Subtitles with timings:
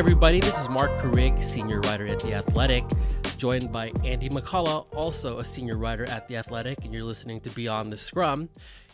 [0.00, 2.84] Everybody, this is Marc Carig, senior writer at The Athletic,
[3.36, 7.50] joined by Andy McCullough, also a senior writer at The Athletic, and you're listening to
[7.50, 8.48] Beyond the Scrum.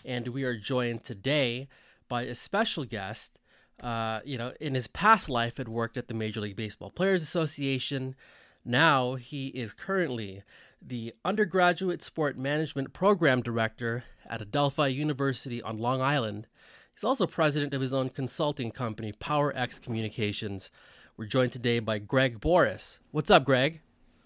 [0.05, 1.69] And we are joined today
[2.09, 3.39] by a special guest.
[3.81, 7.23] Uh, you know, in his past life, had worked at the Major League Baseball Players
[7.23, 8.17] Association.
[8.65, 10.43] Now he is currently
[10.83, 16.49] the undergraduate sport management program director at Adelphi University on Long Island
[16.97, 20.71] He's also president of his own consulting company, PowerX Communications.
[21.19, 22.99] We're joined today by Greg Bouris.
[23.11, 23.81] What's up, Greg?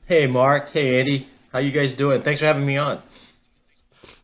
[0.07, 0.73] Hey, Mark.
[0.73, 1.29] Hey, Andy.
[1.53, 2.21] How you guys doing?
[2.21, 3.01] Thanks for having me on.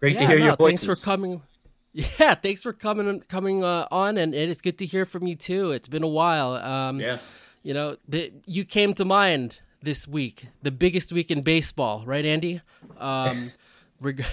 [0.01, 0.84] Great yeah, to hear no, your voices.
[0.84, 1.43] Thanks for coming.
[1.93, 5.71] Yeah, thanks for coming coming uh, on, and it's good to hear from you too.
[5.71, 6.57] It's been a while.
[6.57, 7.19] Um, yeah.
[7.62, 12.27] You know, the, you came to mind this week, the biggest week in baseball, right,
[12.27, 12.60] Andy?
[12.99, 13.52] Um,
[14.01, 14.25] reg-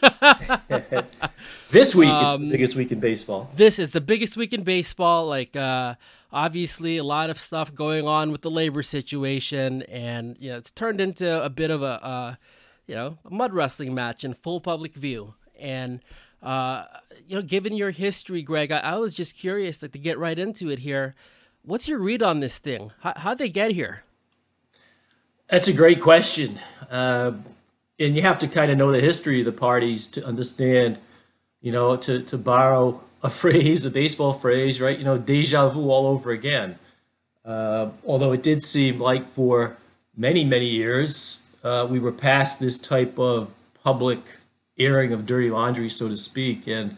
[1.70, 3.50] this week um, it's the um, biggest week in baseball.
[3.56, 5.26] This is the biggest week in baseball.
[5.26, 5.94] Like uh,
[6.32, 10.70] obviously a lot of stuff going on with the labor situation, and you know it's
[10.70, 12.34] turned into a bit of a uh,
[12.86, 15.34] you know a mud wrestling match in full public view.
[15.58, 16.00] And
[16.42, 16.84] uh,
[17.26, 20.38] you know, given your history, Greg, I, I was just curious like, to get right
[20.38, 21.14] into it here.
[21.62, 22.92] What's your read on this thing?
[23.00, 24.02] How, how'd they get here?
[25.48, 26.58] That's a great question.
[26.90, 27.32] Uh,
[28.00, 30.98] and you have to kind of know the history of the parties to understand,
[31.60, 34.98] you know, to, to borrow a phrase, a baseball phrase, right?
[34.98, 36.78] You know, deja vu all over again.
[37.44, 39.76] Uh, although it did seem like for
[40.16, 43.52] many, many years, uh, we were past this type of
[43.84, 44.20] public
[44.78, 46.66] airing of dirty laundry, so to speak.
[46.66, 46.96] And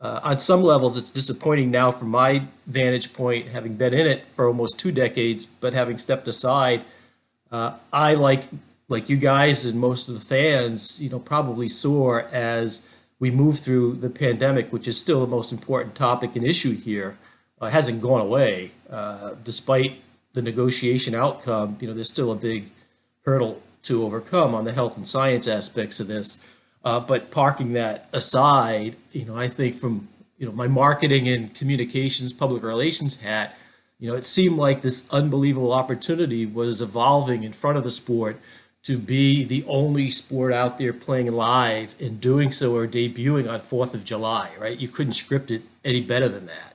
[0.00, 4.26] uh, on some levels, it's disappointing now from my vantage point, having been in it
[4.26, 6.84] for almost two decades, but having stepped aside.
[7.52, 8.44] Uh, I like
[8.92, 12.88] like you guys and most of the fans, you know, probably saw as
[13.18, 17.16] we move through the pandemic, which is still the most important topic and issue here,
[17.60, 18.70] uh, hasn't gone away.
[18.90, 20.02] Uh, despite
[20.34, 22.70] the negotiation outcome, you know, there's still a big
[23.24, 26.40] hurdle to overcome on the health and science aspects of this.
[26.84, 30.08] Uh, but parking that aside, you know, I think from
[30.38, 33.56] you know my marketing and communications, public relations hat,
[34.00, 38.36] you know, it seemed like this unbelievable opportunity was evolving in front of the sport
[38.84, 43.60] to be the only sport out there playing live and doing so or debuting on
[43.60, 44.78] Fourth of July, right?
[44.78, 46.74] You couldn't script it any better than that.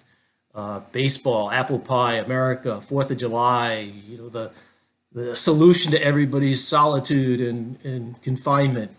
[0.56, 4.52] Uh, baseball, apple pie, America, Fourth of July, you know, the
[5.14, 8.92] the solution to everybody's solitude and, and confinement.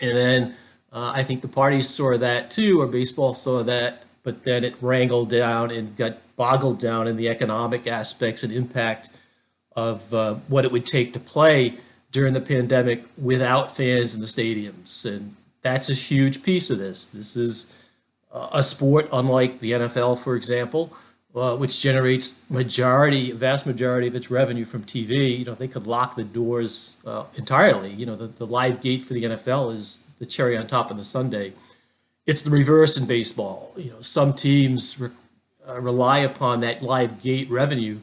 [0.00, 0.56] And then
[0.92, 4.74] uh, I think the parties saw that too, or baseball saw that, but then it
[4.80, 9.08] wrangled down and got boggled down in the economic aspects and impact
[9.74, 11.76] of uh, what it would take to play
[12.12, 15.04] during the pandemic without fans in the stadiums.
[15.04, 17.06] And that's a huge piece of this.
[17.06, 17.74] This is
[18.32, 20.92] a sport unlike the NFL, for example,
[21.34, 25.38] uh, which generates majority, vast majority of its revenue from TV.
[25.38, 27.92] You know, they could lock the doors uh, entirely.
[27.92, 30.96] You know, the, the live gate for the NFL is the cherry on top of
[30.96, 31.52] the Sunday.
[32.26, 33.72] It's the reverse in baseball.
[33.76, 35.10] You know, some teams re-
[35.68, 38.00] uh, rely upon that live gate revenue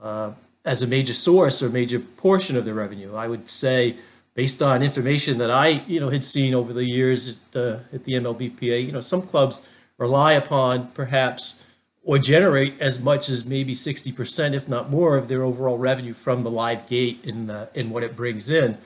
[0.00, 0.32] uh,
[0.66, 3.14] as a major source or major portion of their revenue.
[3.14, 3.96] I would say,
[4.34, 8.04] based on information that I you know had seen over the years at, uh, at
[8.04, 9.66] the MLBPA, you know some clubs
[9.96, 11.64] rely upon perhaps
[12.06, 16.44] or generate as much as maybe 60%, if not more, of their overall revenue from
[16.44, 18.78] the live gate and, uh, and what it brings in.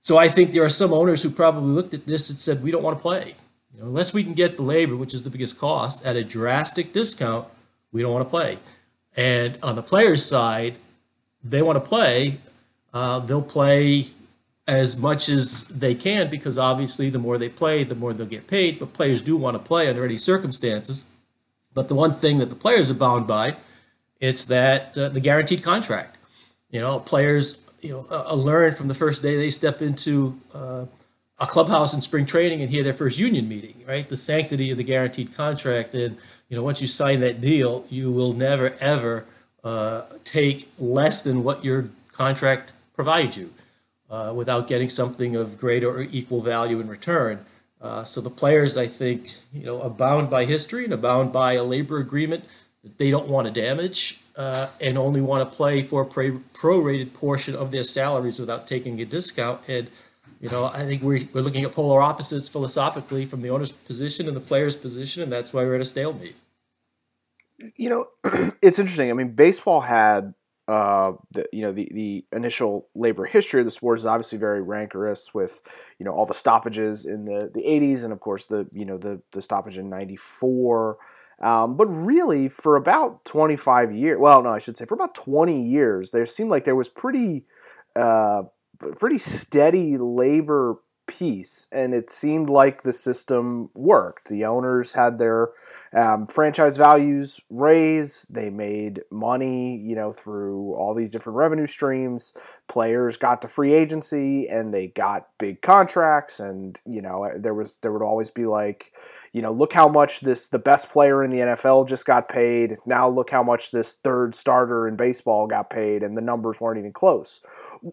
[0.00, 2.72] So I think there are some owners who probably looked at this and said, we
[2.72, 3.36] don't want to play.
[3.72, 6.24] You know, unless we can get the labor, which is the biggest cost, at a
[6.24, 7.46] drastic discount,
[7.92, 8.58] we don't want to play.
[9.16, 10.74] And on the players' side,
[11.50, 12.38] they want to play,
[12.92, 14.06] uh, they'll play
[14.66, 18.46] as much as they can because obviously the more they play, the more they'll get
[18.46, 18.78] paid.
[18.78, 21.04] But players do want to play under any circumstances.
[21.74, 23.56] But the one thing that the players are bound by,
[24.20, 26.18] it's that uh, the guaranteed contract.
[26.70, 30.86] You know, players you know uh, learn from the first day they step into uh,
[31.38, 33.84] a clubhouse in spring training and hear their first union meeting.
[33.86, 36.16] Right, the sanctity of the guaranteed contract, and
[36.48, 39.26] you know once you sign that deal, you will never ever
[39.64, 43.52] uh, take less than what your contract provides you
[44.10, 47.44] uh, without getting something of greater or equal value in return.
[47.80, 51.32] Uh, so the players, I think, you know, are bound by history and are bound
[51.32, 52.44] by a labor agreement
[52.82, 57.12] that they don't want to damage uh, and only want to play for a prorated
[57.12, 59.60] portion of their salaries without taking a discount.
[59.68, 59.90] And
[60.40, 64.28] you know, I think we're, we're looking at polar opposites philosophically from the owner's position
[64.28, 66.36] and the player's position, and that's why we're at a stalemate
[67.76, 68.06] you know,
[68.62, 69.10] it's interesting.
[69.10, 70.34] I mean, baseball had
[70.68, 74.60] uh, the you know the the initial labor history of the sport is obviously very
[74.62, 75.60] rancorous with
[75.98, 78.98] you know all the stoppages in the the 80s and of course the you know
[78.98, 80.98] the the stoppage in 94
[81.40, 85.62] Um, but really, for about 25 years, well, no, I should say for about 20
[85.62, 87.44] years, there seemed like there was pretty,
[87.94, 88.44] uh,
[88.98, 94.28] pretty steady labor peace, and it seemed like the system worked.
[94.28, 95.50] The owners had their
[95.92, 98.34] um, franchise values raised.
[98.34, 102.32] They made money, you know, through all these different revenue streams.
[102.68, 106.40] Players got to free agency, and they got big contracts.
[106.40, 108.92] And you know, there was there would always be like,
[109.32, 112.78] you know, look how much this the best player in the NFL just got paid.
[112.86, 116.78] Now look how much this third starter in baseball got paid, and the numbers weren't
[116.78, 117.42] even close.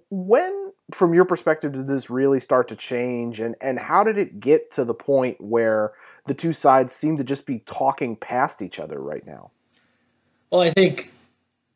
[0.09, 4.39] When, from your perspective, did this really start to change, and and how did it
[4.39, 5.93] get to the point where
[6.25, 9.51] the two sides seem to just be talking past each other right now?
[10.49, 11.11] Well, I think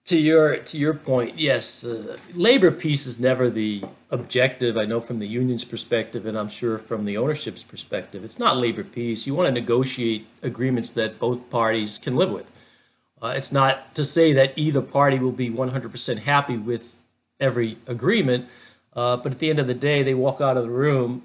[0.05, 4.77] to your to your point, yes, uh, labor peace is never the objective.
[4.77, 8.57] I know from the union's perspective, and I'm sure from the ownership's perspective, it's not
[8.57, 9.27] labor peace.
[9.27, 12.49] You want to negotiate agreements that both parties can live with.
[13.21, 16.95] Uh, it's not to say that either party will be 100% happy with
[17.39, 18.47] every agreement,
[18.95, 21.23] uh, but at the end of the day, they walk out of the room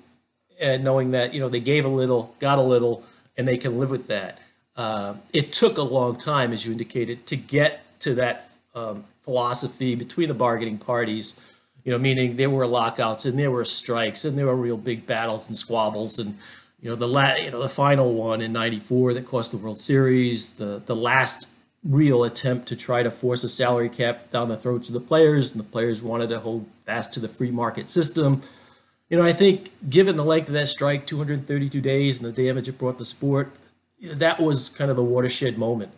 [0.61, 3.05] and knowing that you know they gave a little, got a little,
[3.37, 4.39] and they can live with that.
[4.77, 9.95] Uh, it took a long time, as you indicated, to get to that um, philosophy
[9.95, 11.41] between the bargaining parties.
[11.85, 15.05] You know, meaning there were lockouts and there were strikes and there were real big
[15.05, 16.39] battles and squabbles and
[16.81, 19.81] you know the la- you know the final one in '94 that cost the World
[19.81, 21.49] Series, the the last
[21.85, 25.51] real attempt to try to force a salary cap down the throats of the players,
[25.51, 28.43] and the players wanted to hold fast to the free market system
[29.13, 32.67] you know, I think given the length of that strike, 232 days, and the damage
[32.67, 33.53] it brought the sport,
[34.03, 35.91] that was kind of the watershed moment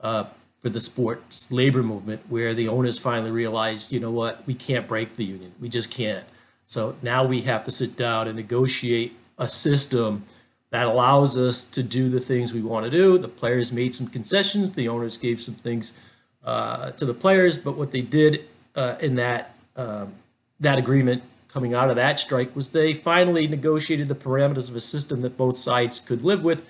[0.00, 0.24] uh,
[0.60, 4.88] for the sports labor movement, where the owners finally realized, you know what, we can't
[4.88, 6.24] break the union, we just can't.
[6.64, 10.24] So now we have to sit down and negotiate a system
[10.72, 13.18] that allows us to do the things we want to do.
[13.18, 15.92] The players made some concessions, the owners gave some things
[16.44, 20.14] uh, to the players, but what they did uh, in that um,
[20.60, 24.80] that agreement coming out of that strike was they finally negotiated the parameters of a
[24.80, 26.64] system that both sides could live with,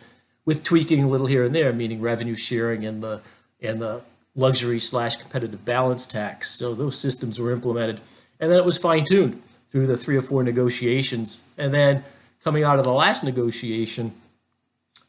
[0.44, 3.20] with tweaking a little here and there, meaning revenue sharing and the
[3.60, 4.02] and the
[4.34, 6.50] luxury slash competitive balance tax.
[6.50, 8.00] So those systems were implemented,
[8.40, 9.40] and then it was fine tuned
[9.70, 12.04] through the three or four negotiations, and then
[12.44, 14.12] coming out of the last negotiation.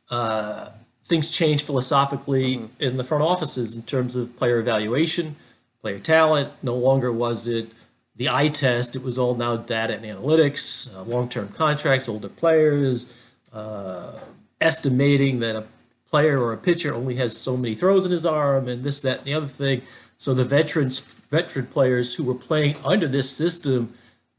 [0.09, 0.69] Uh,
[1.06, 2.83] things changed philosophically mm-hmm.
[2.83, 5.35] in the front offices in terms of player evaluation,
[5.81, 6.50] player talent.
[6.62, 7.69] No longer was it
[8.15, 12.30] the eye test, it was all now data and analytics, uh, long term contracts, older
[12.30, 13.12] players,
[13.51, 14.19] uh,
[14.62, 15.63] estimating that a
[16.09, 19.19] player or a pitcher only has so many throws in his arm, and this, that,
[19.19, 19.81] and the other thing.
[20.18, 21.00] So the veterans,
[21.31, 23.91] veteran players who were playing under this system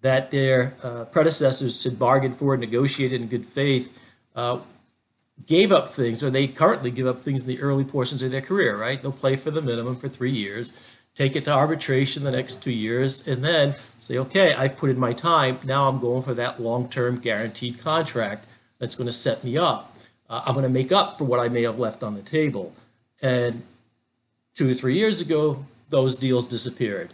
[0.04, 3.96] that their uh, predecessors had bargained for and negotiated in good faith
[4.36, 4.58] uh,
[5.46, 8.40] gave up things, or they currently give up things in the early portions of their
[8.40, 9.00] career, right?
[9.00, 12.72] They'll play for the minimum for three years take it to arbitration the next two
[12.72, 15.58] years, and then say, okay, I've put in my time.
[15.64, 18.46] Now I'm going for that long term guaranteed contract
[18.78, 19.96] that's going to set me up.
[20.28, 22.72] Uh, I'm going to make up for what I may have left on the table.
[23.22, 23.62] And
[24.54, 27.12] two or three years ago, those deals disappeared.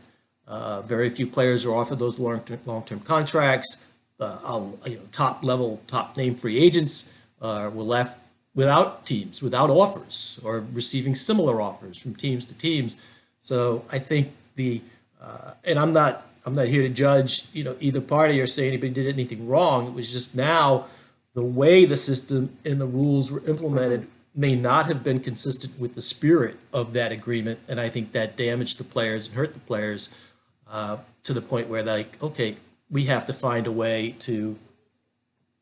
[0.50, 3.87] Uh, very few players were offered those long term contracts.
[4.19, 8.19] Uh, you know, top level, top name free agents uh, were left
[8.54, 13.00] without teams, without offers, or receiving similar offers from teams to teams.
[13.38, 14.83] So I think the
[15.23, 18.66] uh, and I'm not I'm not here to judge you know either party or say
[18.66, 19.87] anybody did anything wrong.
[19.87, 20.87] It was just now
[21.35, 25.95] the way the system and the rules were implemented may not have been consistent with
[25.95, 29.61] the spirit of that agreement, and I think that damaged the players and hurt the
[29.61, 30.29] players
[30.71, 32.57] uh, to the point where like okay
[32.91, 34.59] we have to find a way to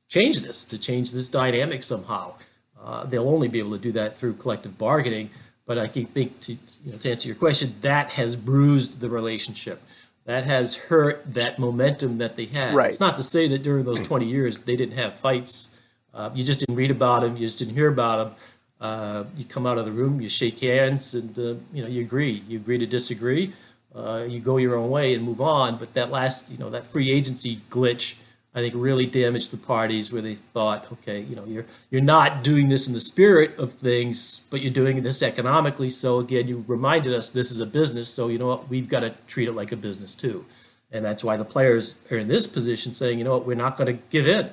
[0.09, 2.35] change this to change this dynamic somehow.
[2.83, 5.31] Uh, they'll only be able to do that through collective bargaining.
[5.67, 9.11] But I can think to, you know, to answer your question, that has bruised the
[9.11, 9.83] relationship.
[10.25, 12.75] That has hurt that momentum that they had.
[12.75, 12.89] Right.
[12.89, 15.69] It's not to say that during those 20 years they didn't have fights.
[16.15, 17.37] Uh, you just didn't read about them.
[17.37, 18.35] You just didn't hear about them.
[18.81, 22.01] Uh, you come out of the room, you shake hands, and uh, you know you
[22.01, 22.43] agree.
[22.49, 23.53] You agree to disagree.
[23.99, 25.77] Uh, you go your own way and move on.
[25.77, 28.17] But that last, you know, that free agency glitch
[28.55, 32.43] I think really damaged the parties where they thought, okay, you know, you're you're not
[32.43, 35.91] doing this in the spirit of things, but you're doing this economically.
[35.91, 39.01] So again, you reminded us this is a business, so you know what, we've got
[39.01, 40.45] to treat it like a business too.
[40.91, 43.77] And that's why the players are in this position saying, you know what, we're not
[43.77, 44.51] going to give in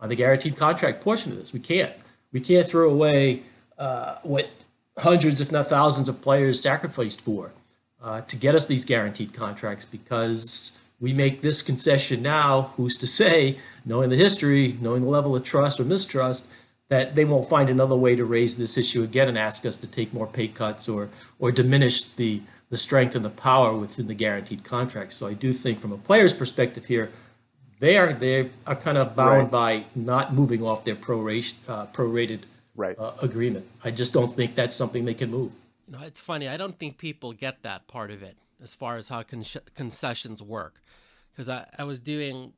[0.00, 1.52] on the guaranteed contract portion of this.
[1.52, 1.92] We can't.
[2.32, 3.44] We can't throw away
[3.78, 4.50] uh, what
[4.98, 7.52] hundreds, if not thousands, of players sacrificed for
[8.02, 13.06] uh, to get us these guaranteed contracts because we make this concession now, who's to
[13.06, 16.46] say, knowing the history, knowing the level of trust or mistrust,
[16.88, 19.86] that they won't find another way to raise this issue again and ask us to
[19.86, 22.40] take more pay cuts or or diminish the
[22.70, 25.16] the strength and the power within the guaranteed contracts.
[25.16, 27.10] So I do think from a player's perspective here,
[27.78, 29.84] they are they are kind of bound right.
[29.84, 32.40] by not moving off their prorated uh, prorated
[32.74, 32.98] right.
[32.98, 33.66] uh, agreement.
[33.84, 35.52] I just don't think that's something they can move.
[35.88, 36.48] You know, it's funny.
[36.48, 40.42] I don't think people get that part of it as far as how con- concessions
[40.42, 40.82] work,
[41.32, 42.52] because I, I was doing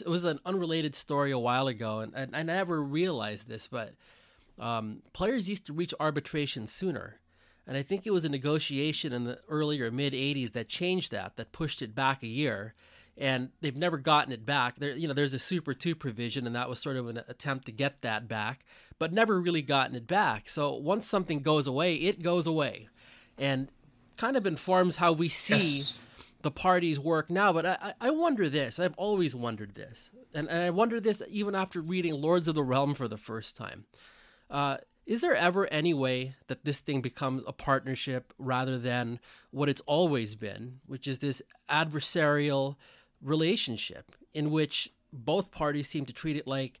[0.00, 3.94] it was an unrelated story a while ago, and, and I never realized this, but
[4.58, 7.20] um, players used to reach arbitration sooner.
[7.66, 11.36] And I think it was a negotiation in the earlier mid 80s that changed that,
[11.36, 12.74] that pushed it back a year.
[13.18, 14.78] And they've never gotten it back.
[14.78, 17.66] There, you know, there's a Super 2 provision, and that was sort of an attempt
[17.66, 18.64] to get that back,
[18.98, 20.48] but never really gotten it back.
[20.48, 22.88] So once something goes away, it goes away.
[23.36, 23.68] And
[24.16, 25.98] kind of informs how we see yes
[26.42, 27.52] the parties work now.
[27.52, 28.78] But I, I wonder this.
[28.78, 32.62] I've always wondered this, and, and I wonder this even after reading Lords of the
[32.62, 33.84] Realm for the first time.
[34.50, 39.20] Uh, is there ever any way that this thing becomes a partnership rather than
[39.50, 42.76] what it's always been, which is this adversarial
[43.22, 46.80] relationship in which both parties seem to treat it like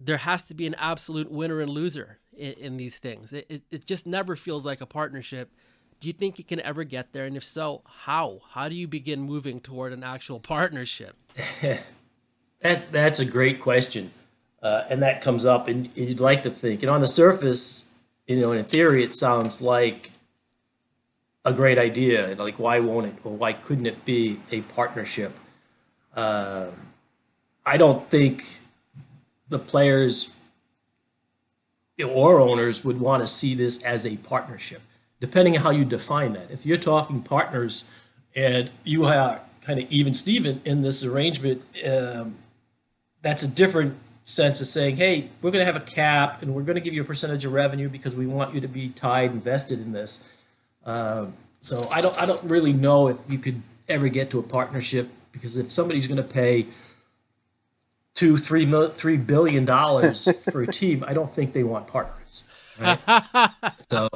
[0.00, 3.32] there has to be an absolute winner and loser in, in these things.
[3.32, 5.50] It, it, it just never feels like a partnership
[6.00, 7.26] do you think you can ever get there?
[7.26, 8.40] And if so, how?
[8.50, 11.14] How do you begin moving toward an actual partnership?
[12.60, 14.10] that that's a great question,
[14.62, 17.86] uh, and that comes up, and you'd like to think, and on the surface,
[18.26, 20.10] you know, in theory, it sounds like
[21.44, 22.34] a great idea.
[22.38, 25.38] Like, why won't it, or why couldn't it be a partnership?
[26.14, 26.66] Uh,
[27.64, 28.60] I don't think
[29.48, 30.30] the players
[32.02, 34.80] or owners would want to see this as a partnership
[35.20, 36.50] depending on how you define that.
[36.50, 37.84] If you're talking partners
[38.34, 42.36] and you are kind of even Steven in this arrangement, um,
[43.22, 46.62] that's a different sense of saying, hey, we're going to have a cap and we're
[46.62, 49.30] going to give you a percentage of revenue because we want you to be tied,
[49.30, 50.26] invested in this.
[50.86, 54.42] Um, so I don't, I don't really know if you could ever get to a
[54.42, 56.66] partnership because if somebody's going to pay
[58.14, 62.44] two, three, three billion dollars for a team, I don't think they want partners.
[62.78, 62.98] Right?
[63.90, 64.08] so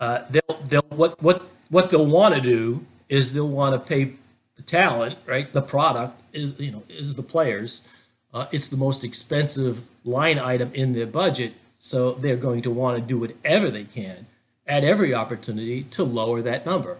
[0.00, 4.12] uh, they'll they'll what what what they'll want to do is they'll want to pay
[4.56, 5.52] the talent, right?
[5.52, 7.88] The product is you know is the players.
[8.32, 12.98] Uh, it's the most expensive line item in their budget, so they're going to want
[12.98, 14.26] to do whatever they can
[14.66, 16.98] at every opportunity to lower that number.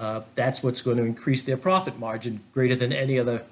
[0.00, 3.44] Uh, that's what's going to increase their profit margin greater than any other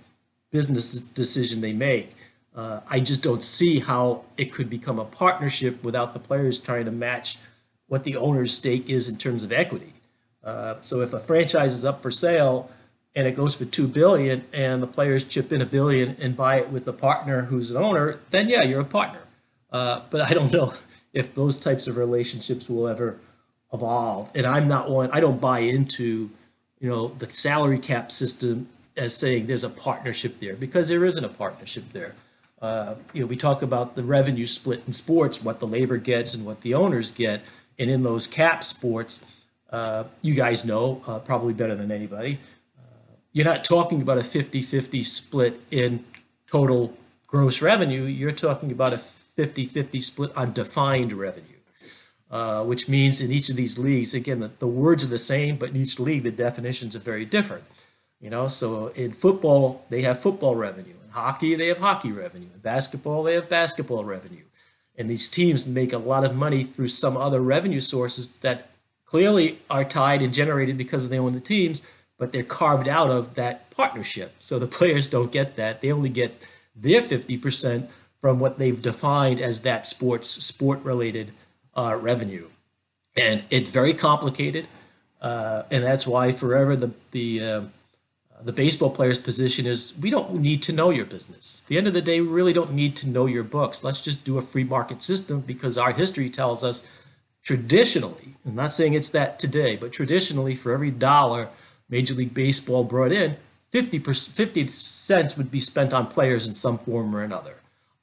[0.51, 2.15] business decision they make.
[2.57, 6.87] Uh, I just don't see how it could become a partnership without the players trying
[6.87, 7.37] to match
[7.87, 9.93] what the owner's stake is in terms of equity.
[10.43, 12.71] Uh, so if a franchise is up for sale
[13.15, 16.57] and it goes for two billion, and the players chip in a billion and buy
[16.61, 19.21] it with a partner who's an owner, then yeah, you're a partner.
[19.71, 20.73] Uh, but I don't know
[21.13, 23.19] if those types of relationships will ever
[23.73, 24.31] evolve.
[24.35, 25.11] And I'm not one.
[25.13, 26.31] I don't buy into,
[26.81, 31.25] you know, the salary cap system as saying there's a partnership there because there isn't
[31.25, 32.15] a partnership there.
[32.61, 36.35] Uh, you know, we talk about the revenue split in sports, what the labor gets
[36.35, 37.43] and what the owners get.
[37.79, 39.25] And in those cap sports,
[39.71, 42.41] uh, you guys know uh, probably better than anybody,
[42.79, 46.05] uh, you're not talking about a 50 50 split in
[46.51, 46.97] total
[47.27, 48.03] gross revenue.
[48.03, 51.58] You're talking about a 50 50 split on defined revenue.
[52.31, 55.57] Uh, which means in each of these leagues, again, the, the words are the same,
[55.57, 57.65] but in each league, the definitions are very different.
[58.21, 60.93] You know, so in football, they have football revenue.
[61.03, 62.49] In hockey, they have hockey revenue.
[62.53, 64.43] In basketball, they have basketball revenue
[64.99, 68.69] and these teams make a lot of money through some other revenue sources that
[69.07, 73.35] clearly are tied and generated because they own the teams, but they're carved out of
[73.35, 74.35] that partnership.
[74.41, 75.81] So the players don't get that.
[75.81, 76.45] They only get
[76.75, 77.89] their 50%
[78.21, 81.31] from what they've defined as that sports sport related
[81.79, 82.49] uh, revenue.
[83.17, 84.67] And it's very complicated.
[85.21, 87.63] Uh, and that's why forever the, the, uh,
[88.43, 91.63] the baseball player's position is we don't need to know your business.
[91.65, 93.85] At the end of the day, we really don't need to know your books.
[93.85, 96.87] Let's just do a free market system because our history tells us
[97.43, 101.49] traditionally, I'm not saying it's that today, but traditionally, for every dollar
[101.89, 103.37] Major League Baseball brought in,
[103.71, 107.57] 50, 50 cents would be spent on players in some form or another.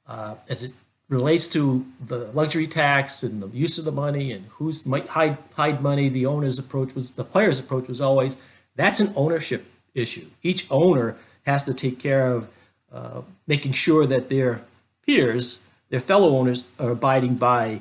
[0.06, 0.72] Uh, as it
[1.08, 5.38] relates to the luxury tax and the use of the money and who's might hide,
[5.54, 8.42] hide money, the owner's approach was, the player's approach was always,
[8.74, 10.26] that's an ownership issue.
[10.42, 12.48] Each owner has to take care of
[12.92, 14.62] uh, making sure that their
[15.06, 15.60] peers,
[15.90, 17.80] their fellow owners, are abiding by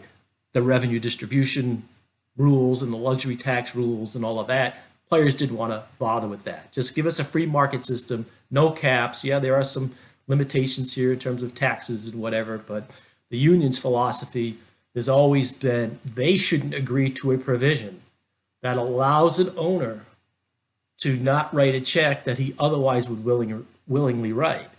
[0.54, 1.84] the revenue distribution
[2.38, 4.78] rules and the luxury tax rules and all of that.
[5.10, 6.72] Players didn't want to bother with that.
[6.72, 9.24] Just give us a free market system, no caps.
[9.24, 9.92] Yeah, there are some
[10.28, 14.58] limitations here in terms of taxes and whatever, but the union's philosophy
[14.94, 18.02] has always been they shouldn't agree to a provision
[18.62, 20.06] that allows an owner
[20.98, 24.70] to not write a check that he otherwise would willing, willingly write.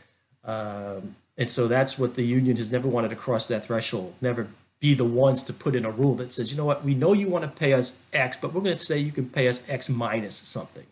[0.45, 4.49] Um, and so that's what the union has never wanted to cross that threshold, never
[4.81, 7.12] be the ones to put in a rule that says, you know what, we know
[7.12, 9.62] you want to pay us X, but we're going to say you can pay us
[9.69, 10.87] X minus something.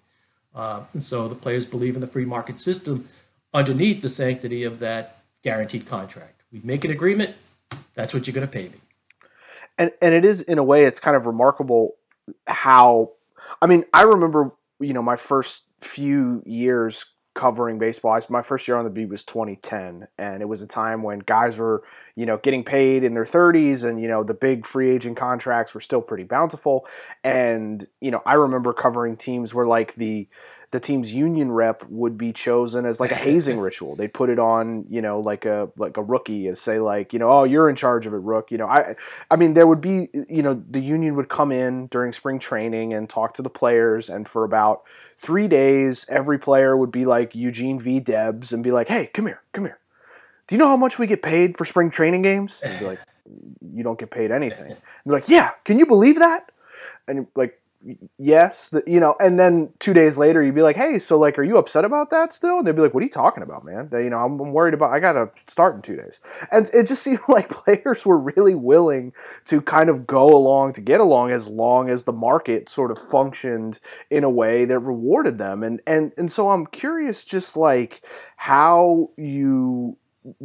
[0.54, 3.08] Uh, and so the players believe in the free market system
[3.52, 6.42] underneath the sanctity of that guaranteed contract.
[6.52, 7.34] We make an agreement,
[7.94, 8.80] that's what you're going to pay me.
[9.78, 11.96] And and it is in a way, it's kind of remarkable
[12.46, 13.12] how.
[13.60, 18.18] I mean, I remember you know my first few years covering baseball.
[18.28, 21.58] my first year on the beat was 2010, and it was a time when guys
[21.58, 21.82] were,
[22.14, 25.74] you know, getting paid in their 30s, and you know the big free agent contracts
[25.74, 26.86] were still pretty bountiful.
[27.22, 30.28] And you know, I remember covering teams where like the
[30.74, 33.94] the team's union rep would be chosen as like a hazing ritual.
[33.94, 37.20] They'd put it on, you know, like a like a rookie and say like, you
[37.20, 38.50] know, oh, you're in charge of it, rook.
[38.50, 38.96] You know, I
[39.30, 42.92] I mean, there would be, you know, the union would come in during spring training
[42.92, 44.82] and talk to the players, and for about
[45.18, 48.00] three days, every player would be like Eugene V.
[48.00, 49.78] Debs and be like, hey, come here, come here.
[50.48, 52.60] Do you know how much we get paid for spring training games?
[52.64, 52.98] And be like,
[53.72, 54.72] you don't get paid anything.
[55.04, 56.50] And they're like, yeah, can you believe that?
[57.06, 57.60] And like,
[58.18, 61.38] yes, the, you know, and then two days later, you'd be like, hey, so like,
[61.38, 62.58] are you upset about that still?
[62.58, 63.88] And they'd be like, what are you talking about, man?
[63.90, 66.20] They, you know, I'm, I'm, worried about, I got to start in two days.
[66.50, 69.12] And it just seemed like players were really willing
[69.46, 72.98] to kind of go along to get along as long as the market sort of
[73.10, 75.62] functioned in a way that rewarded them.
[75.62, 78.02] And, and, and so I'm curious just like
[78.36, 79.96] how you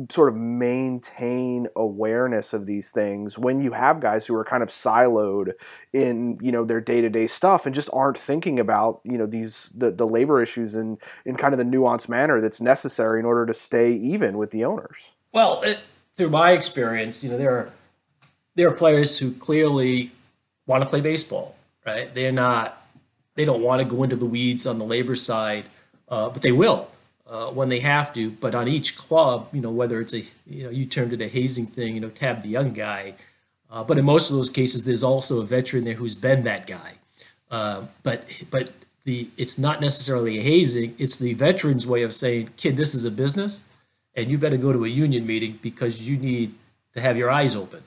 [0.10, 4.70] sort of maintain awareness of these things when you have guys who are kind of
[4.70, 5.54] siloed
[5.94, 9.90] in you know their day-to-day stuff and just aren't thinking about you know these the,
[9.90, 13.54] the labor issues in in kind of the nuanced manner that's necessary in order to
[13.54, 15.14] stay even with the owners.
[15.32, 15.80] Well it,
[16.18, 17.72] through my experience you know there are
[18.56, 20.12] there are players who clearly
[20.68, 22.14] want to play baseball right?
[22.14, 22.86] They're not
[23.36, 25.70] they don't want to go into the weeds on the labor side
[26.10, 26.90] uh, but they will
[27.30, 28.32] uh, when they have to.
[28.32, 31.28] But on each club, you know, whether it's a, you know, you termed it a
[31.28, 33.14] hazing thing, you know, tab the young guy.
[33.72, 36.66] Uh, but in most of those cases, there's also a veteran there who's been that
[36.66, 36.94] guy.
[37.52, 38.72] Uh, but but
[39.06, 40.96] the it's not necessarily a hazing.
[40.98, 43.64] It's the veteran's way of saying, kid, this is a business,
[44.16, 46.54] and you better go to a union meeting because you need
[46.94, 47.84] to have your eyes open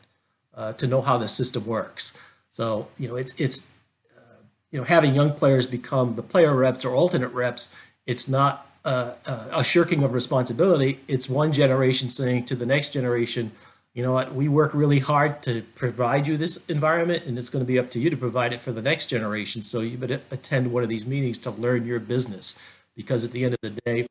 [0.54, 2.16] uh, to know how the system works.
[2.50, 3.68] So you know, it's it's
[4.16, 7.74] uh, you know having young players become the player reps or alternate reps.
[8.06, 9.12] It's not uh,
[9.52, 11.00] a shirking of responsibility.
[11.08, 13.52] It's one generation saying to the next generation,
[13.94, 17.64] you know what, we work really hard to provide you this environment, and it's going
[17.64, 19.62] to be up to you to provide it for the next generation.
[19.62, 22.58] So you better attend one of these meetings to learn your business,
[22.96, 24.06] because at the end of the day,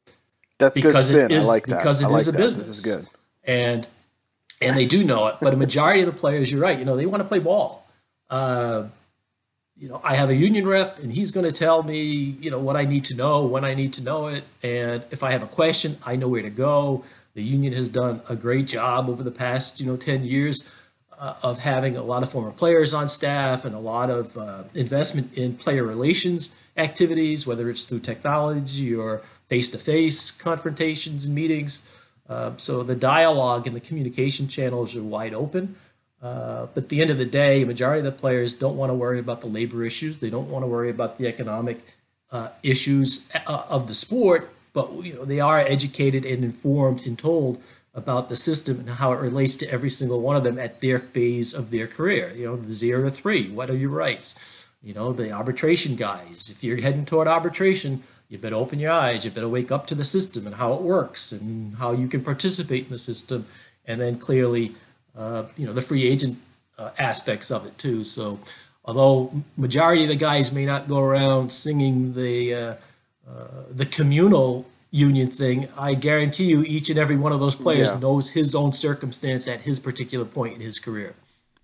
[0.60, 2.38] that's because it is like because it like is a that.
[2.38, 2.68] business.
[2.68, 3.08] This is good,
[3.44, 3.88] and
[4.62, 5.36] and they do know it.
[5.42, 7.88] But a majority of the players, you're right, you know, they want to play ball.
[8.30, 8.84] Uh,
[9.82, 12.04] you know, I have a union rep and he's going to tell me,
[12.40, 14.44] you know, what I need to know, when I need to know it.
[14.62, 17.04] And if I have a question, I know where to go.
[17.34, 20.72] The union has done a great job over the past, you know, 10 years
[21.18, 24.66] uh, of having a lot of former players on staff and a lot of uh,
[24.76, 31.90] investment in player relations activities, whether it's through technology or face-to-face confrontations and meetings.
[32.30, 35.76] Uh, so the dialogue and the communication channels are wide open.
[36.22, 38.94] Uh, but at the end of the day, majority of the players don't want to
[38.94, 40.20] worry about the labor issues.
[40.20, 41.84] They don't want to worry about the economic
[42.32, 44.54] uh, issues uh, of the sport.
[44.74, 47.62] But you know, they are educated and informed and told
[47.94, 50.98] about the system and how it relates to every single one of them at their
[50.98, 52.32] phase of their career.
[52.36, 53.50] You know, the zero to three.
[53.50, 54.68] What are your rights?
[54.82, 56.50] You know, the arbitration guys.
[56.50, 59.26] If you're heading toward arbitration, you better open your eyes.
[59.26, 62.24] You better wake up to the system and how it works and how you can
[62.24, 63.46] participate in the system.
[63.86, 64.74] And then clearly
[65.16, 66.38] uh, you know the free agent
[66.78, 68.04] uh, aspects of it too.
[68.04, 68.40] So
[68.86, 72.76] although majority of the guys may not go around singing the uh,
[73.28, 77.90] uh, the communal union thing, I guarantee you each and every one of those players
[77.90, 78.00] yeah.
[78.00, 81.16] knows his own circumstance at his particular point in his career.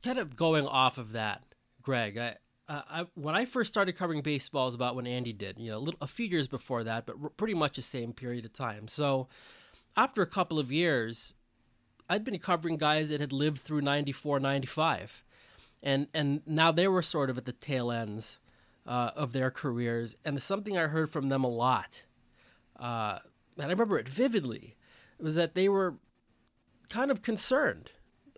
[0.04, 1.42] Kind of going off of that,
[1.82, 2.18] Greg.
[2.18, 2.36] I,
[2.70, 5.78] uh, I, when I first started covering baseball is about when Andy did, you know,
[5.78, 8.88] a, little, a few years before that, but pretty much the same period of time.
[8.88, 9.28] So
[9.96, 11.34] after a couple of years,
[12.10, 15.24] I'd been covering guys that had lived through 94, 95.
[15.84, 18.40] And, and now they were sort of at the tail ends
[18.86, 20.16] uh, of their careers.
[20.24, 22.04] And something I heard from them a lot,
[22.80, 23.20] uh,
[23.58, 24.76] and I remember it vividly,
[25.20, 25.96] was that they were
[26.90, 27.92] kind of concerned.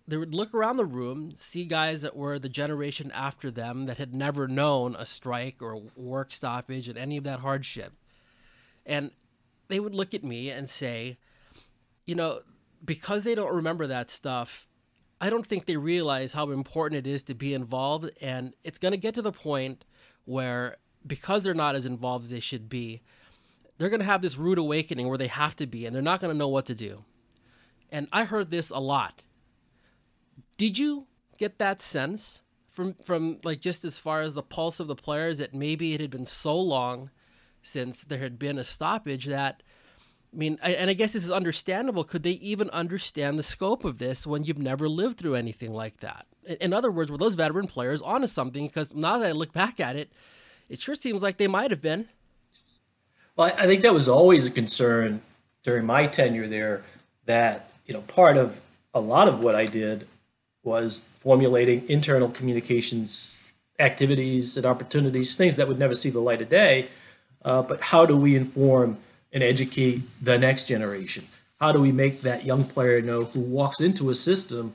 [0.08, 4.00] They would look around the room, see guys that were the generation after them that
[4.00, 7.94] had never known a strike or work stoppage and any of that hardship.
[8.86, 9.12] And
[9.68, 11.20] they would look at me and say,
[12.08, 12.42] you know,
[12.84, 14.68] because they don't remember that stuff,
[15.22, 18.10] I don't think they realize how important it is to be involved.
[18.22, 19.86] And it's going to get to the point
[20.26, 23.02] where, because they're not as involved as they should be,
[23.78, 26.20] they're going to have this rude awakening where they have to be and they're not
[26.22, 27.04] going to know what to do.
[27.92, 29.24] And I heard this a lot.
[30.58, 34.88] Did you get that sense from from like just as far as the pulse of
[34.88, 37.10] the players that maybe it had been so long
[37.64, 39.64] since there had been a stoppage that
[40.34, 42.04] I mean, I, and I guess this is understandable.
[42.04, 45.98] Could they even understand the scope of this when you've never lived through anything like
[46.02, 46.28] that?
[46.60, 48.68] In, other words, were those veteran players onto something?
[48.68, 50.12] Because now that I look back at it,
[50.68, 52.08] it sure seems like they might have been.
[53.36, 55.22] Well, I think that was always a concern
[55.64, 56.84] during my tenure there.
[57.26, 58.62] That you know, part of
[58.94, 60.08] a lot of what I did
[60.64, 63.40] was formulating internal communications
[63.80, 66.90] activities and opportunities, things that would never see the light of day.
[67.44, 68.98] Uh, but how do we inform
[69.32, 71.24] and educate the next generation?
[71.60, 74.74] How do we make that young player know who walks into a system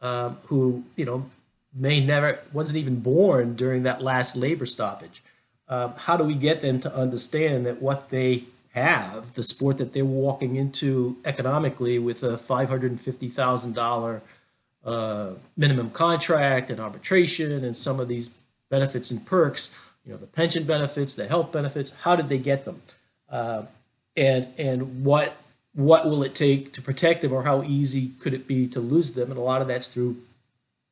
[0.00, 1.26] um, who you know
[1.74, 5.22] may never wasn't even born during that last labor stoppage?
[5.68, 9.92] Um, how do we get them to understand that what they have, the sport that
[9.92, 14.22] they're walking into economically with a five hundred and fifty thousand dollar
[14.84, 18.30] uh, minimum contract and arbitration and some of these
[18.68, 22.64] benefits and perks, you know, the pension benefits, the health benefits, how did they get
[22.64, 22.82] them?
[23.30, 23.62] Uh,
[24.16, 25.36] and and what
[25.74, 29.14] what will it take to protect them or how easy could it be to lose
[29.14, 29.30] them?
[29.30, 30.18] And a lot of that's through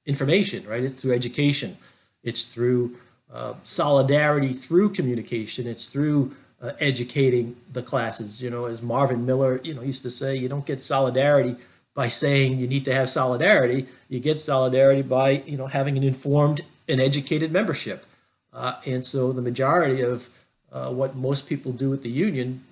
[0.07, 0.83] information, right?
[0.83, 1.77] It's through education.
[2.23, 2.97] It's through
[3.33, 5.67] uh, solidarity through communication.
[5.67, 8.43] It's through uh, educating the classes.
[8.43, 11.57] You know, as Marvin Miller, you know, used to say, you don't get solidarity
[11.95, 13.87] by saying you need to have solidarity.
[14.09, 18.05] You get solidarity by you know having an informed and educated membership.
[18.53, 20.29] Uh, and so the majority of
[20.73, 22.65] uh, what most people do at the union,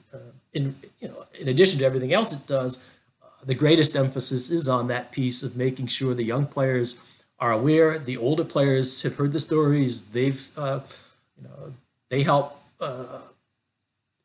[0.53, 2.85] in you know, in addition to everything else it does,
[3.23, 6.97] uh, the greatest emphasis is on that piece of making sure the young players
[7.39, 7.99] are aware.
[7.99, 10.03] The older players have heard the stories.
[10.03, 10.81] They've uh,
[11.37, 11.75] you know
[12.09, 13.21] they help uh,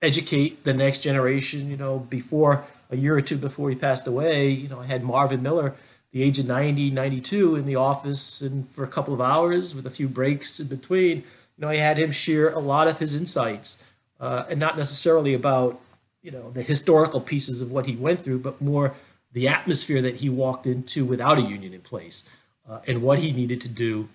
[0.02, 1.70] educate the next generation.
[1.70, 5.04] You know, before a year or two before he passed away, you know, I had
[5.04, 5.74] Marvin Miller,
[6.12, 9.88] the age of 90, 92, in the office, and for a couple of hours with
[9.88, 13.16] a few breaks in between, you know, I had him share a lot of his
[13.16, 13.84] insights,
[14.20, 15.80] uh, and not necessarily about,
[16.24, 18.96] you know, the historical pieces of what he went through, but more
[19.34, 22.28] the atmosphere that he walked into without a union in place,
[22.68, 24.10] uh, and what he needed to do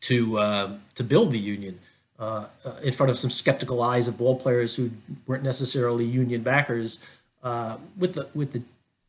[0.00, 1.78] to um, to build the union.
[2.18, 4.90] Uh, uh, in front of some skeptical eyes of ball players who
[5.28, 6.98] weren't necessarily union backers,
[7.44, 8.62] uh, with the with the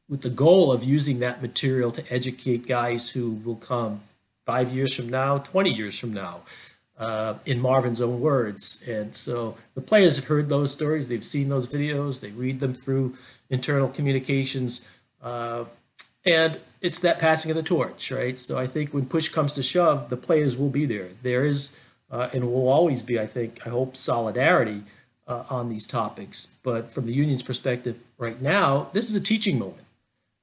[0.08, 4.02] with the goal of using that material to educate guys who will come
[4.46, 6.42] five years from now, 20 years from now,
[7.00, 8.84] uh, in Marvin's own words.
[8.88, 12.74] And so the players have heard those stories, they've seen those videos, they read them
[12.74, 13.16] through
[13.50, 14.86] internal communications.
[15.22, 15.66] Uh,
[16.26, 18.38] and it's that passing of the torch, right?
[18.38, 21.10] So I think when push comes to shove, the players will be there.
[21.24, 21.80] There is,
[22.12, 24.84] uh, and will always be, I think, I hope, solidarity
[25.28, 26.56] uh, on these topics.
[26.64, 29.86] But from the union's perspective, right now, this is a teaching moment,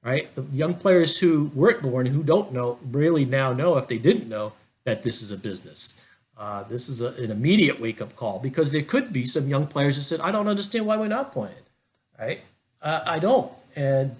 [0.03, 0.33] right?
[0.33, 4.27] The young players who weren't born, who don't know, really now know, if they didn't
[4.27, 4.53] know,
[4.85, 5.99] that this is a business.
[6.37, 9.65] Uh, this is a, an immediate wake up call because there could be some young
[9.65, 11.55] players who said, I don't understand why we're not playing,
[12.19, 12.41] right?
[12.81, 13.51] Uh, I don't.
[13.75, 14.15] And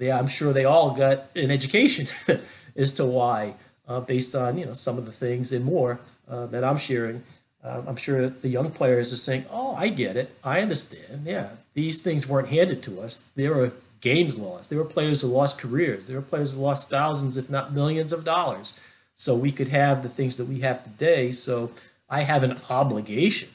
[0.00, 2.08] they, I'm sure they all got an education
[2.76, 3.54] as to why,
[3.86, 7.22] uh, based on you know some of the things and more uh, that I'm sharing.
[7.62, 10.34] Um, I'm sure the young players are saying, "Oh, I get it.
[10.42, 11.26] I understand.
[11.26, 13.24] Yeah, these things weren't handed to us.
[13.36, 14.70] There were games lost.
[14.70, 16.06] There were players who lost careers.
[16.06, 18.80] There were players who lost thousands, if not millions, of dollars,
[19.20, 21.30] so we could have the things that we have today.
[21.30, 21.70] So
[22.08, 23.50] I have an obligation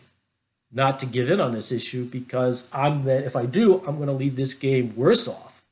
[0.72, 4.06] not to give in on this issue because I'm that if I do, I'm going
[4.06, 5.64] to leave this game worse off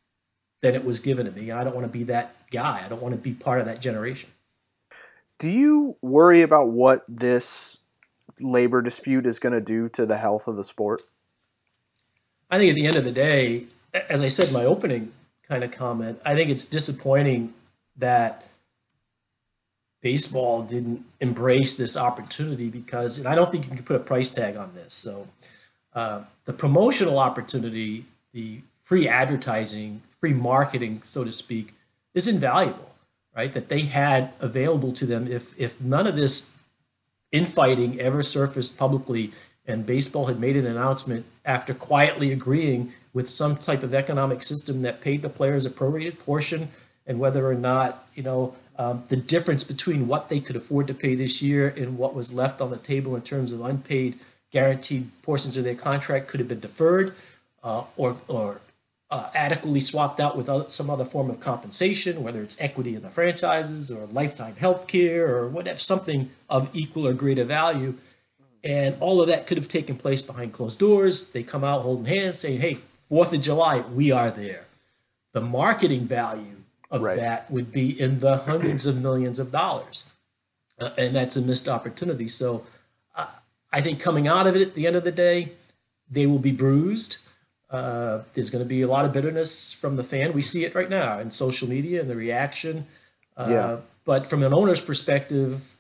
[0.64, 1.52] than it was given to me.
[1.52, 2.82] I don't want to be that guy.
[2.84, 4.32] I don't want to be part of that generation.
[5.38, 7.78] Do you worry about what this
[8.40, 11.04] labor dispute is going to do to the health of the sport?
[12.50, 15.12] I think at the end of the day, as I said in my opening
[15.48, 17.54] kind of comment, I think it's disappointing
[17.98, 18.48] that
[20.04, 24.30] baseball didn't embrace this opportunity because, and I don't think you can put a price
[24.30, 24.94] tag on this.
[24.94, 25.28] So,
[25.96, 31.74] uh, the promotional opportunity, the free advertising, free marketing, so to speak,
[32.14, 32.92] is invaluable,
[33.36, 33.54] right?
[33.54, 36.52] That they had available to them if if none of this
[37.32, 39.32] infighting ever surfaced publicly
[39.66, 44.82] and baseball had made an announcement after quietly agreeing with some type of economic system
[44.82, 46.68] that paid the players a prorated portion
[47.06, 50.94] and whether or not you know um, the difference between what they could afford to
[50.94, 54.20] pay this year and what was left on the table in terms of unpaid
[54.52, 57.16] guaranteed portions of their contract could have been deferred
[57.64, 58.62] uh, or, or
[59.10, 63.02] uh, adequately swapped out with other, some other form of compensation, whether it's equity in
[63.02, 67.96] the franchises or lifetime health care or whatever, something of equal or greater value.
[68.64, 71.32] And all of that could have taken place behind closed doors.
[71.32, 72.78] They come out holding hands saying, hey,
[73.12, 74.66] 4th of July, we are there.
[75.34, 76.63] The marketing value
[76.94, 77.18] of right.
[77.18, 80.06] that would be in the hundreds of millions of dollars.
[80.80, 82.28] Uh, and that's a missed opportunity.
[82.28, 82.64] So
[83.16, 83.28] uh,
[83.72, 85.52] I think coming out of it at the end of the day,
[86.10, 87.18] they will be bruised.
[87.70, 90.34] Uh, there's going to be a lot of bitterness from the fan.
[90.34, 92.86] We see it right now in social media and the reaction.
[93.36, 93.78] Uh, yeah.
[94.06, 95.76] But from an owner's perspective,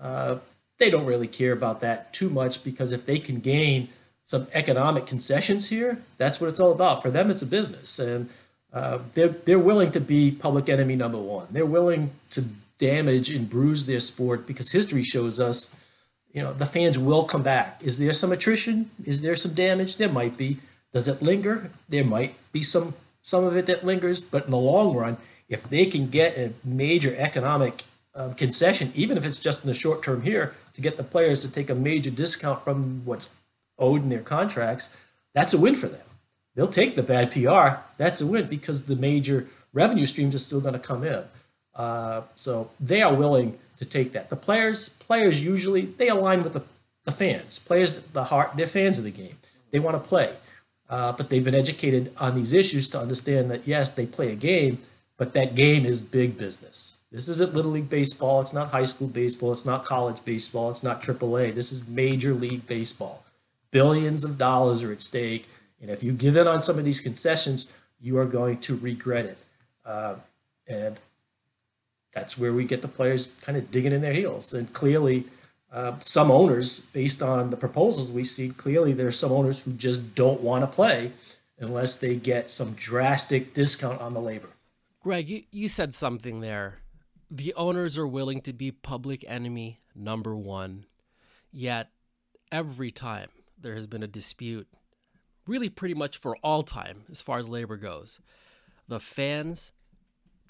[0.00, 0.38] uh,
[0.78, 3.88] they don't really care about that too much because if they can gain
[4.24, 7.02] some economic concessions here, that's what it's all about.
[7.02, 8.28] For them, it's a business, and
[8.76, 11.46] uh, they're they're willing to be public enemy number one.
[11.50, 12.44] They're willing to
[12.76, 15.74] damage and bruise their sport because history shows us,
[16.34, 17.80] you know, the fans will come back.
[17.82, 18.90] Is there some attrition?
[19.02, 19.96] Is there some damage?
[19.96, 20.58] There might be.
[20.92, 21.70] Does it linger?
[21.88, 25.16] There might be some some of it that lingers, but in the long run,
[25.48, 27.84] if they can get a major economic
[28.14, 31.40] um, concession, even if it's just in the short term here, to get the players
[31.40, 33.30] to take a major discount from what's
[33.78, 34.90] owed in their contracts,
[35.32, 36.06] that's a win for them.
[36.56, 37.82] They'll take the bad PR.
[37.98, 41.22] That's a win because the major revenue streams are still going to come in.
[41.74, 44.30] Uh, so they are willing to take that.
[44.30, 46.62] The players, players usually they align with the,
[47.04, 47.58] the fans.
[47.58, 49.36] Players, the heart, they're fans of the game.
[49.70, 50.34] They want to play,
[50.88, 54.36] uh, but they've been educated on these issues to understand that yes, they play a
[54.36, 54.78] game,
[55.18, 56.96] but that game is big business.
[57.12, 58.40] This isn't little league baseball.
[58.40, 59.52] It's not high school baseball.
[59.52, 60.70] It's not college baseball.
[60.70, 61.54] It's not AAA.
[61.54, 63.24] This is major league baseball.
[63.70, 65.46] Billions of dollars are at stake,
[65.80, 69.26] and if you give in on some of these concessions, you are going to regret
[69.26, 69.38] it.
[69.84, 70.14] Uh,
[70.66, 70.98] and
[72.12, 74.54] that's where we get the players kind of digging in their heels.
[74.54, 75.24] And clearly,
[75.72, 79.72] uh, some owners, based on the proposals we see, clearly there are some owners who
[79.72, 81.12] just don't want to play
[81.58, 84.48] unless they get some drastic discount on the labor.
[85.02, 86.80] Greg, you, you said something there.
[87.30, 90.86] The owners are willing to be public enemy number one.
[91.52, 91.90] Yet,
[92.52, 93.28] every time
[93.60, 94.68] there has been a dispute,
[95.46, 98.20] really pretty much for all time as far as labor goes,
[98.88, 99.72] the fans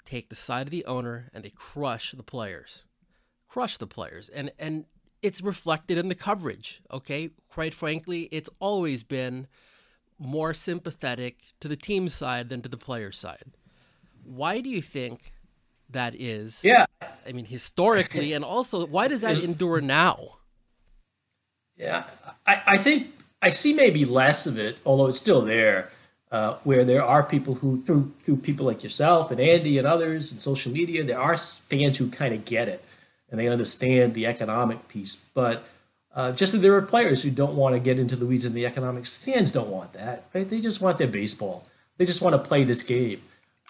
[0.05, 2.85] take the side of the owner and they crush the players.
[3.47, 4.29] Crush the players.
[4.29, 4.85] And and
[5.21, 7.31] it's reflected in the coverage, okay?
[7.49, 9.47] Quite frankly, it's always been
[10.19, 13.51] more sympathetic to the team side than to the player side.
[14.23, 15.33] Why do you think
[15.89, 16.63] that is?
[16.63, 16.85] Yeah.
[17.25, 20.37] I mean, historically, and also, why does that endure now?
[21.77, 22.05] Yeah,
[22.45, 25.91] I, I think I see maybe less of it, although it's still there
[26.31, 30.31] uh, where there are people who, through through people like yourself and Andy and others
[30.31, 32.83] and social media, there are fans who kind of get it
[33.29, 35.15] and they understand the economic piece.
[35.33, 35.65] But
[36.15, 38.53] uh, just as there are players who don't want to get into the weeds in
[38.53, 40.49] the economics, fans don't want that, right?
[40.49, 41.63] They just want their baseball.
[41.97, 43.21] They just want to play this game.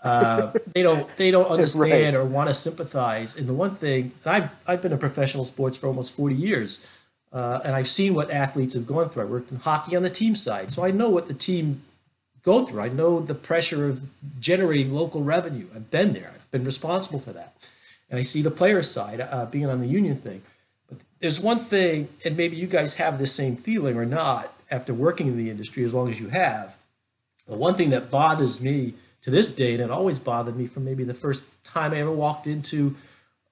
[0.03, 2.21] Uh, they don't they don't understand right.
[2.21, 3.35] or want to sympathize.
[3.35, 6.87] And the one thing I've I've been in professional sports for almost forty years.
[7.37, 9.21] Uh, and I've seen what athletes have gone through.
[9.21, 11.83] I worked in hockey on the team side, so I know what the team
[12.41, 12.81] go through.
[12.81, 14.01] I know the pressure of
[14.39, 15.67] generating local revenue.
[15.75, 16.31] I've been there.
[16.33, 17.53] I've been responsible for that,
[18.09, 20.41] and I see the player side uh, being on the union thing.
[20.89, 24.91] But there's one thing, and maybe you guys have the same feeling or not after
[24.91, 26.75] working in the industry as long as you have.
[27.47, 30.85] The one thing that bothers me to this day, and it always bothered me from
[30.85, 32.95] maybe the first time I ever walked into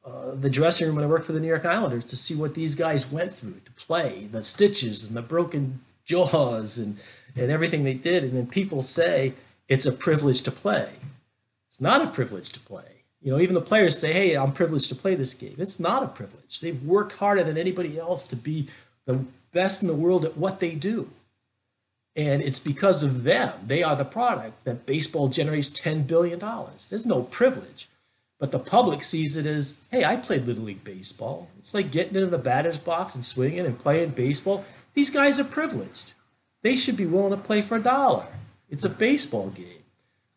[0.05, 2.53] uh, the dressing room when I worked for the New York Islanders to see what
[2.53, 6.97] these guys went through to play, the stitches and the broken jaws and
[7.35, 8.23] and everything they did.
[8.23, 9.33] And then people say
[9.67, 10.93] it's a privilege to play.
[11.67, 13.03] It's not a privilege to play.
[13.21, 15.55] You know, even the players say, hey, I'm privileged to play this game.
[15.57, 16.59] It's not a privilege.
[16.59, 18.67] They've worked harder than anybody else to be
[19.05, 21.09] the best in the world at what they do.
[22.15, 26.39] And it's because of them, they are the product that baseball generates $10 billion.
[26.39, 27.89] There's no privilege.
[28.39, 31.47] But the public sees it as, hey, I played Little League Baseball.
[31.57, 34.65] It's like getting into the batter's box and swinging and playing baseball.
[34.93, 36.13] These guys are privileged
[36.65, 38.25] they should be willing to play for a dollar.
[38.71, 39.83] It's a baseball game.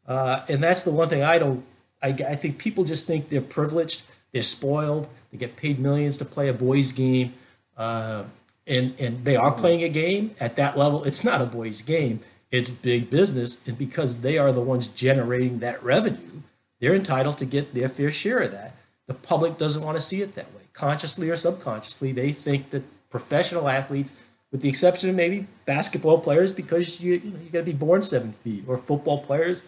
[0.06, 1.64] Uh, and that's the one thing I don't,
[2.02, 6.26] I, I think people just think they're privileged, they're spoiled, they get paid millions to
[6.26, 7.32] play a boys' game.
[7.78, 8.24] Uh,
[8.66, 11.02] and, and they are playing a game at that level.
[11.04, 13.66] It's not a boys' game, it's big business.
[13.66, 16.42] And because they are the ones generating that revenue,
[16.80, 18.74] they're entitled to get their fair share of that.
[19.06, 20.62] The public doesn't want to see it that way.
[20.72, 24.12] Consciously or subconsciously, they think that professional athletes
[24.50, 27.72] with the exception of maybe basketball players because you you, know, you got to be
[27.72, 29.64] born seven feet, or football players.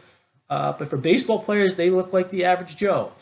[0.48, 3.12] Uh, but for baseball players, they look like the average Joe.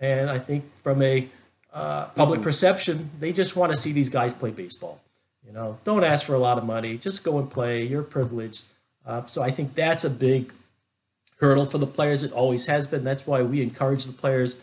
[0.00, 1.28] And I think from a
[1.72, 2.44] uh, public mm-hmm.
[2.44, 5.00] perception, they just want to see these guys play baseball.
[5.44, 7.82] You know, don't ask for a lot of money, just go and play.
[7.82, 8.64] You're privileged.
[9.04, 10.52] Uh, so I think that's a big
[11.40, 12.24] hurdle for the players.
[12.24, 13.04] It always has been.
[13.04, 14.60] That's why we encourage the players,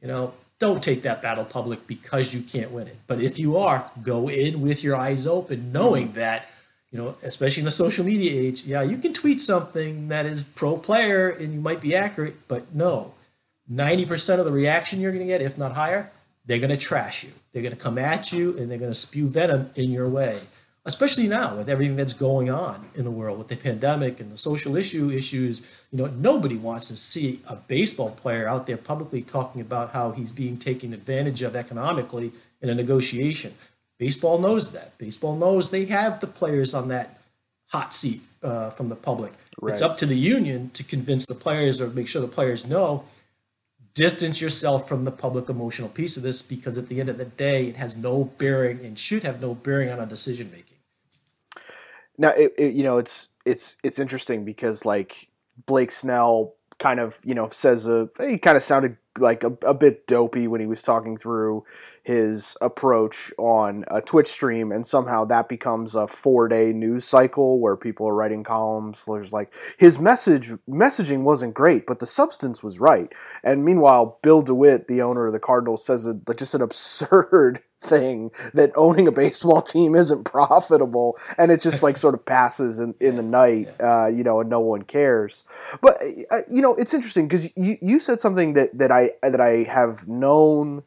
[0.00, 2.96] you know, don't take that battle public because you can't win it.
[3.06, 6.46] But if you are, go in with your eyes open, knowing that,
[6.90, 10.44] you know, especially in the social media age, yeah, you can tweet something that is
[10.44, 13.14] pro player and you might be accurate, but no,
[13.70, 16.10] 90% of the reaction you're going to get, if not higher,
[16.46, 17.32] they're going to trash you.
[17.52, 20.40] They're going to come at you and they're going to spew venom in your way
[20.86, 24.36] especially now with everything that's going on in the world with the pandemic and the
[24.36, 29.22] social issue issues you know nobody wants to see a baseball player out there publicly
[29.22, 32.32] talking about how he's being taken advantage of economically
[32.64, 33.54] in a negotiation.
[33.98, 34.96] Baseball knows that.
[34.98, 37.20] Baseball knows they have the players on that
[37.68, 39.32] hot seat uh, from the public.
[39.60, 39.70] Right.
[39.70, 43.04] it's up to the union to convince the players or make sure the players know
[43.94, 47.24] distance yourself from the public emotional piece of this because at the end of the
[47.24, 50.73] day it has no bearing and should have no bearing on a decision making
[52.18, 55.28] now, it, it, you know, it's it's it's interesting because like
[55.66, 59.74] Blake Snell kind of you know says a he kind of sounded like a, a
[59.74, 61.64] bit dopey when he was talking through
[62.04, 67.58] his approach on a Twitch stream, and somehow that becomes a four day news cycle
[67.58, 69.04] where people are writing columns.
[69.06, 73.10] There's like his message messaging wasn't great, but the substance was right.
[73.42, 78.30] And meanwhile, Bill DeWitt, the owner of the Cardinals, says a, just an absurd thing
[78.52, 82.94] that owning a baseball team isn't profitable, and it just like sort of passes in,
[83.00, 85.44] in the night, uh, you know, and no one cares.
[85.80, 89.40] But uh, you know, it's interesting because you you said something that that I that
[89.40, 90.82] I have known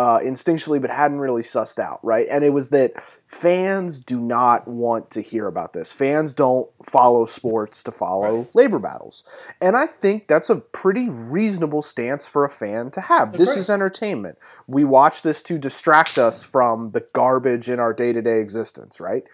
[0.00, 2.26] uh, instinctually, but hadn't really sussed out, right?
[2.30, 2.94] And it was that
[3.26, 5.92] fans do not want to hear about this.
[5.92, 8.54] Fans don't follow sports to follow right.
[8.54, 9.24] labor battles.
[9.60, 13.32] And I think that's a pretty reasonable stance for a fan to have.
[13.32, 13.58] That's this right.
[13.58, 14.38] is entertainment.
[14.66, 19.00] We watch this to distract us from the garbage in our day to day existence,
[19.00, 19.24] right?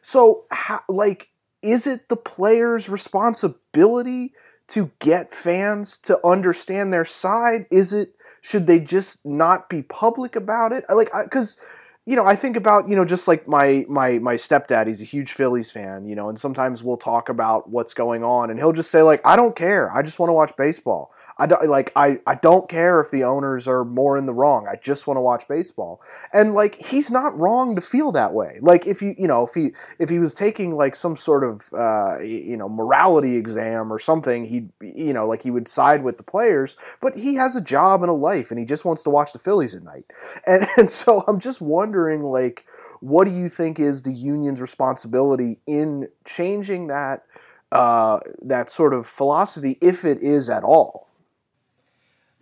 [0.00, 1.28] So, how, like,
[1.60, 4.32] is it the player's responsibility
[4.68, 7.66] to get fans to understand their side?
[7.70, 10.84] Is it should they just not be public about it?
[10.90, 11.58] Like, because
[12.04, 14.86] you know, I think about you know just like my my my stepdad.
[14.86, 18.50] He's a huge Phillies fan, you know, and sometimes we'll talk about what's going on,
[18.50, 19.90] and he'll just say like, "I don't care.
[19.90, 23.24] I just want to watch baseball." I don't like I, I don't care if the
[23.24, 24.68] owners are more in the wrong.
[24.68, 26.00] I just want to watch baseball.
[26.32, 28.58] And like he's not wrong to feel that way.
[28.60, 31.72] Like if you you know, if he if he was taking like some sort of
[31.72, 36.18] uh, you know, morality exam or something, he you know, like he would side with
[36.18, 39.10] the players, but he has a job and a life and he just wants to
[39.10, 40.04] watch the Phillies at night.
[40.46, 42.64] And and so I'm just wondering like
[43.00, 47.24] what do you think is the union's responsibility in changing that
[47.70, 51.08] uh, that sort of philosophy, if it is at all?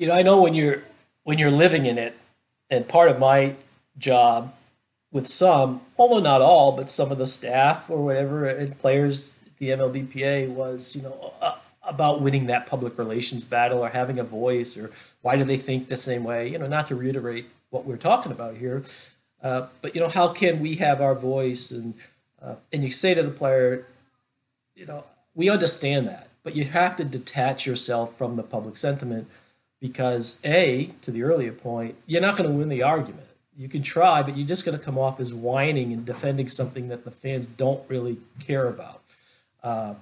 [0.03, 0.83] You know, I know when you're
[1.23, 2.19] when you're living in it,
[2.69, 3.55] and part of my
[3.99, 4.53] job
[5.12, 9.57] with some, although not all, but some of the staff or whatever and players at
[9.59, 14.25] the MLBPA was, you know, uh, about winning that public relations battle or having a
[14.25, 16.49] voice or why do they think the same way?
[16.49, 18.83] You know, not to reiterate what we're talking about here,
[19.41, 21.95] uh, but you know, how can we have our voice and
[22.43, 23.87] uh, and you say to the player,
[24.75, 25.05] you know,
[25.37, 29.29] we understand that, but you have to detach yourself from the public sentiment
[29.83, 33.27] because a to the earlier point you're not going to win the argument.
[33.59, 36.88] You can try but you're just going to come off as whining and defending something
[36.88, 39.03] that the fans don't really care about.
[39.62, 39.92] Uh,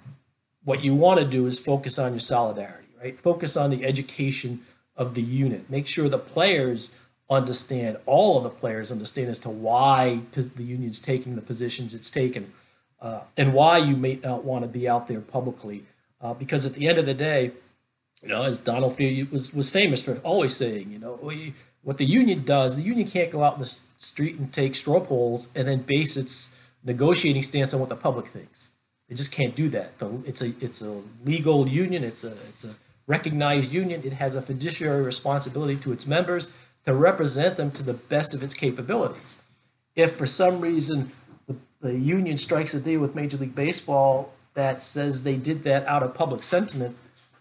[0.62, 3.18] what you want to do is focus on your solidarity right?
[3.18, 4.60] Focus on the education
[4.96, 5.70] of the unit.
[5.70, 6.94] Make sure the players
[7.28, 12.10] understand all of the players understand as to why the union's taking the positions it's
[12.10, 12.52] taken
[13.00, 15.84] uh, and why you may not want to be out there publicly.
[16.20, 17.52] Uh, because at the end of the day
[18.22, 18.98] you know, as Donald
[19.30, 23.06] was was famous for always saying, you know, we, what the union does, the union
[23.06, 27.42] can't go out in the street and take straw polls and then base its negotiating
[27.42, 28.70] stance on what the public thinks.
[29.08, 29.92] They just can't do that.
[30.26, 32.04] It's a it's a legal union.
[32.04, 32.74] It's a it's a
[33.06, 34.02] recognized union.
[34.04, 36.52] It has a fiduciary responsibility to its members
[36.84, 39.42] to represent them to the best of its capabilities.
[39.96, 41.10] If for some reason
[41.48, 45.86] the, the union strikes a deal with Major League Baseball that says they did that
[45.86, 46.96] out of public sentiment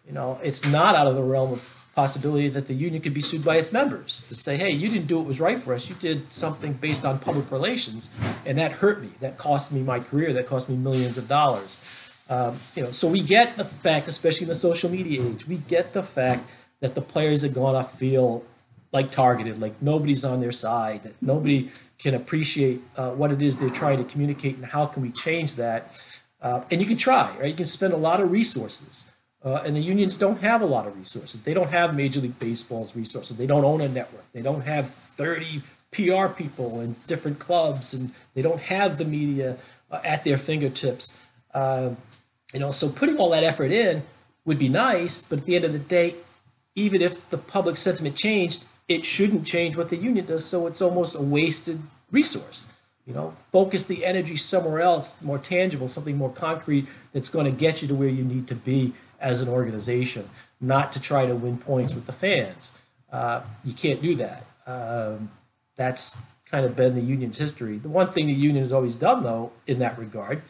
[0.10, 3.22] you know, it's not out of the realm of possibility that the union could be
[3.22, 5.88] sued by its members to say, hey, you didn't do what was right for us.
[5.88, 8.12] You did something based on public relations,
[8.44, 9.10] and that hurt me.
[9.20, 10.34] That cost me my career.
[10.34, 12.16] That cost me millions of dollars.
[12.28, 15.58] Um, you know, so we get the fact, especially in the social media age, we
[15.58, 16.50] get the fact
[16.80, 18.44] that the players are going to feel
[18.92, 23.58] like targeted, like nobody's on their side, that nobody can appreciate uh, what it is
[23.58, 25.96] they're trying to communicate, and how can we change that?
[26.42, 27.50] Uh, and you can try, right?
[27.50, 29.12] You can spend a lot of resources.
[29.44, 31.42] Uh, and the unions don't have a lot of resources.
[31.42, 33.38] They don't have Major League Baseball's resources.
[33.38, 34.26] They don't own a network.
[34.34, 35.62] They don't have 30
[35.92, 39.58] PR people in different clubs, and they don't have the media
[39.92, 41.18] uh, at their fingertips.
[41.54, 41.92] Uh,
[42.54, 44.04] you know, so putting all that effort in
[44.44, 46.16] would be nice, but at the end of the day,
[46.76, 50.46] even if the public sentiment changed, it shouldn't change what the union does.
[50.46, 51.80] So it's almost a wasted
[52.12, 52.66] resource.
[53.06, 57.52] You know, focus the energy somewhere else, more tangible, something more concrete that's going to
[57.52, 60.30] get you to where you need to be as an organization,
[60.62, 62.78] not to try to win points with the fans.
[63.12, 64.46] Uh, you can't do that.
[64.68, 65.32] Um,
[65.76, 67.78] that's kind of been the union's history.
[67.78, 70.42] The one thing the union has always done, though, in that regard,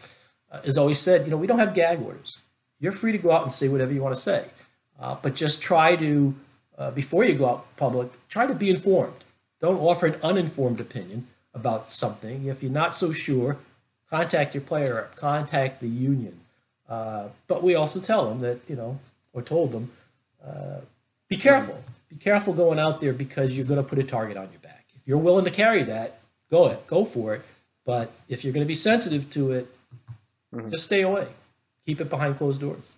[0.52, 2.42] uh, is always said, you know, we don't have gag orders.
[2.80, 4.46] You're free to go out and say whatever you want to say,
[5.00, 6.34] uh, but just try to,
[6.78, 9.14] uh, before you go out public, try to be informed.
[9.62, 12.46] Don't offer an uninformed opinion about something.
[12.46, 13.58] If you're not so sure,
[14.10, 16.39] contact your player, contact the union.
[16.90, 19.00] Uh, but we also tell them that, you know,
[19.34, 19.92] or told them,
[20.46, 20.80] uh,
[21.28, 21.82] be careful.
[22.10, 24.86] Be careful going out there because you're going to put a target on your back.
[24.96, 26.20] If you're willing to carry that,
[26.50, 27.46] go ahead, go for it.
[27.86, 29.68] But if you're going to be sensitive to it,
[30.54, 30.70] mm-hmm.
[30.70, 31.28] just stay away.
[31.86, 32.98] Keep it behind closed doors.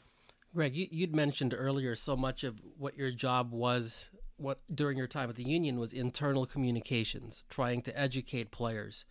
[0.54, 4.10] Greg, you, would mentioned earlier so much of what your job was
[4.42, 9.06] what during your time at the union was internal communications, trying to educate players.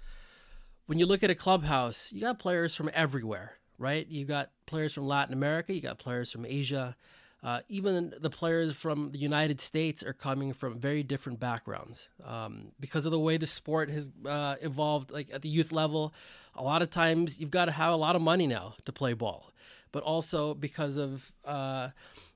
[0.87, 4.07] When you look at a clubhouse, you got players from everywhere, right?
[4.09, 6.95] You got players from Latin America, you got players from Asia.
[7.43, 12.73] Uh, even the players from the United States are coming from very different backgrounds um,
[12.79, 15.11] because of the way the sport has uh, evolved.
[15.11, 16.13] Like at the youth level,
[16.55, 19.15] a lot of times you've got to have a lot of money now to play
[19.15, 19.51] ball,
[19.91, 21.89] but also because of uh,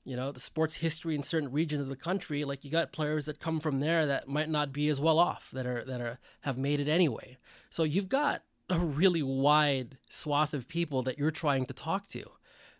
[0.04, 3.26] you know the sports history in certain regions of the country like you got players
[3.26, 6.18] that come from there that might not be as well off that are that are
[6.42, 7.36] have made it anyway
[7.70, 12.24] so you've got a really wide swath of people that you're trying to talk to.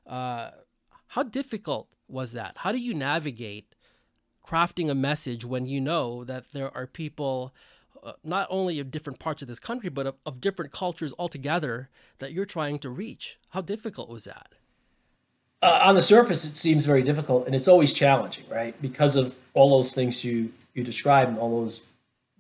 [0.06, 0.50] Uh,
[1.08, 2.52] how difficult was that?
[2.58, 3.74] How do you navigate
[4.46, 7.54] crafting a message when you know that there are people
[8.02, 11.88] uh, not only of different parts of this country but of, of different cultures altogether
[12.18, 13.38] that you're trying to reach?
[13.50, 14.54] How difficult was that?
[15.62, 18.80] Uh, on the surface, it seems very difficult, and it's always challenging, right?
[18.82, 21.86] Because of all those things you you describe and all those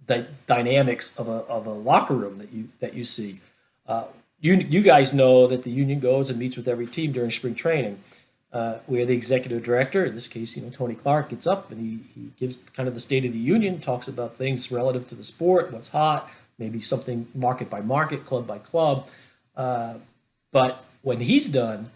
[0.06, 3.40] the dynamics of a of a locker room that you that you see.
[3.86, 4.04] Uh,
[4.40, 7.54] you you guys know that the union goes and meets with every team during spring
[7.54, 7.98] training.
[8.52, 11.80] Uh, where the executive director, in this case, you know, Tony Clark, gets up and
[11.80, 15.16] he, he gives kind of the state of the union, talks about things relative to
[15.16, 19.08] the sport, what's hot, maybe something market by market, club by club.
[19.56, 19.94] Uh,
[20.52, 21.90] but when he's done,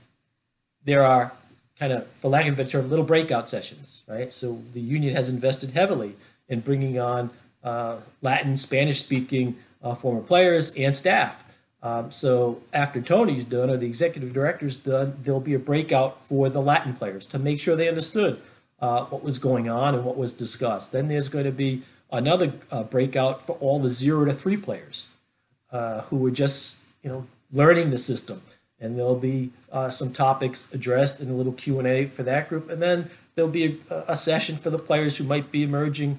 [0.84, 1.32] there are
[1.78, 4.32] kind of, for lack of a better term, little breakout sessions, right?
[4.32, 6.16] So the union has invested heavily
[6.48, 7.30] in bringing on
[8.22, 11.44] Latin, Spanish speaking uh, former players and staff.
[11.82, 16.48] Um, so after Tony's done or the executive director's done, there'll be a breakout for
[16.48, 18.40] the Latin players to make sure they understood
[18.80, 20.92] uh, what was going on and what was discussed.
[20.92, 25.08] Then there's going to be another uh, breakout for all the zero to three players
[25.70, 28.40] uh, who were just you know learning the system
[28.80, 32.80] and there'll be uh, some topics addressed in a little q&a for that group and
[32.80, 36.18] then there'll be a, a session for the players who might be emerging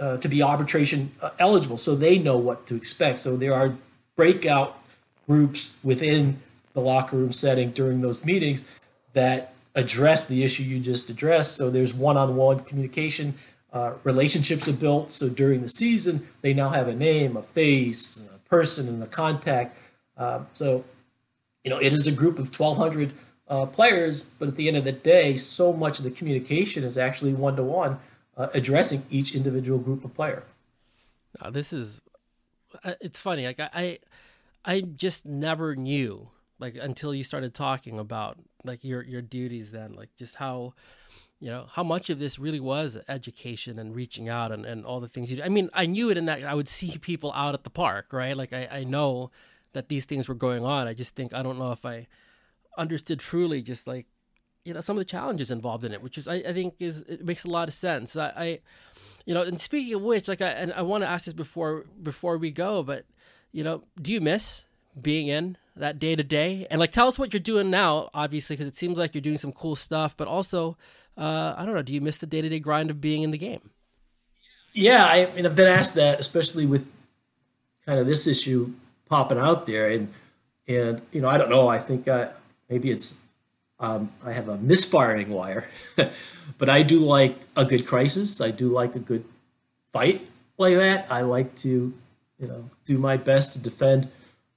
[0.00, 3.20] uh, uh, to be arbitration uh, eligible so they know what to expect.
[3.20, 3.74] So there are
[4.16, 4.78] breakout
[5.26, 6.38] groups within
[6.72, 8.64] the locker room setting during those meetings
[9.12, 11.56] that address the issue you just addressed.
[11.56, 13.34] So there's one-on-one communication
[13.72, 15.10] uh, relationships are built.
[15.10, 19.06] So during the season they now have a name a face a person and a
[19.06, 19.76] contact.
[20.16, 20.84] Um, so,
[21.62, 23.12] you know, it is a group of 1,200
[23.48, 26.96] uh, players, but at the end of the day, so much of the communication is
[26.96, 27.98] actually one to one
[28.40, 30.42] one, addressing each individual group of player.
[31.50, 32.00] This is,
[32.84, 33.46] uh, it's funny.
[33.46, 33.98] Like I, I,
[34.64, 36.28] I just never knew
[36.58, 40.74] like until you started talking about like your your duties then like just how
[41.40, 45.00] you know how much of this really was education and reaching out and, and all
[45.00, 47.32] the things you do i mean i knew it in that i would see people
[47.32, 49.30] out at the park right like i, I know
[49.72, 50.86] that these things were going on.
[50.86, 52.06] I just think I don't know if I
[52.76, 54.06] understood truly just like
[54.64, 57.02] you know some of the challenges involved in it, which is I, I think is
[57.02, 58.16] it makes a lot of sense.
[58.16, 58.58] I, I
[59.26, 61.84] you know, and speaking of which, like I and I want to ask this before
[62.02, 63.04] before we go, but
[63.52, 64.64] you know, do you miss
[65.00, 66.66] being in that day to day?
[66.70, 69.38] And like, tell us what you're doing now, obviously, because it seems like you're doing
[69.38, 70.16] some cool stuff.
[70.16, 70.76] But also,
[71.16, 73.30] uh, I don't know, do you miss the day to day grind of being in
[73.30, 73.70] the game?
[74.72, 76.92] Yeah, I mean, I've been asked that, especially with
[77.86, 78.72] kind of this issue
[79.08, 80.12] popping out there, and
[80.68, 81.68] and you know I don't know.
[81.68, 82.32] I think I, uh,
[82.68, 83.14] maybe it's
[83.80, 85.66] um, I have a misfiring wire,
[86.58, 88.40] but I do like a good crisis.
[88.40, 89.24] I do like a good
[89.92, 90.26] fight
[90.58, 91.10] like that.
[91.10, 91.92] I like to
[92.38, 94.08] you know do my best to defend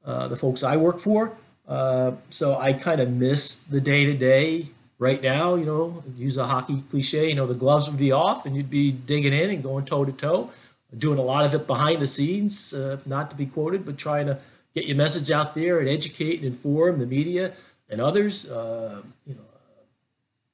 [0.05, 1.31] uh, the folks I work for.
[1.67, 4.67] Uh, so I kind of miss the day to day
[4.99, 5.55] right now.
[5.55, 7.29] You know, use a hockey cliche.
[7.29, 10.03] You know, the gloves would be off and you'd be digging in and going toe
[10.03, 10.51] to toe
[10.97, 14.27] doing a lot of it behind the scenes, uh, not to be quoted, but trying
[14.27, 14.37] to
[14.73, 17.53] get your message out there and educate and inform the media
[17.89, 18.49] and others.
[18.49, 19.41] Uh, you know,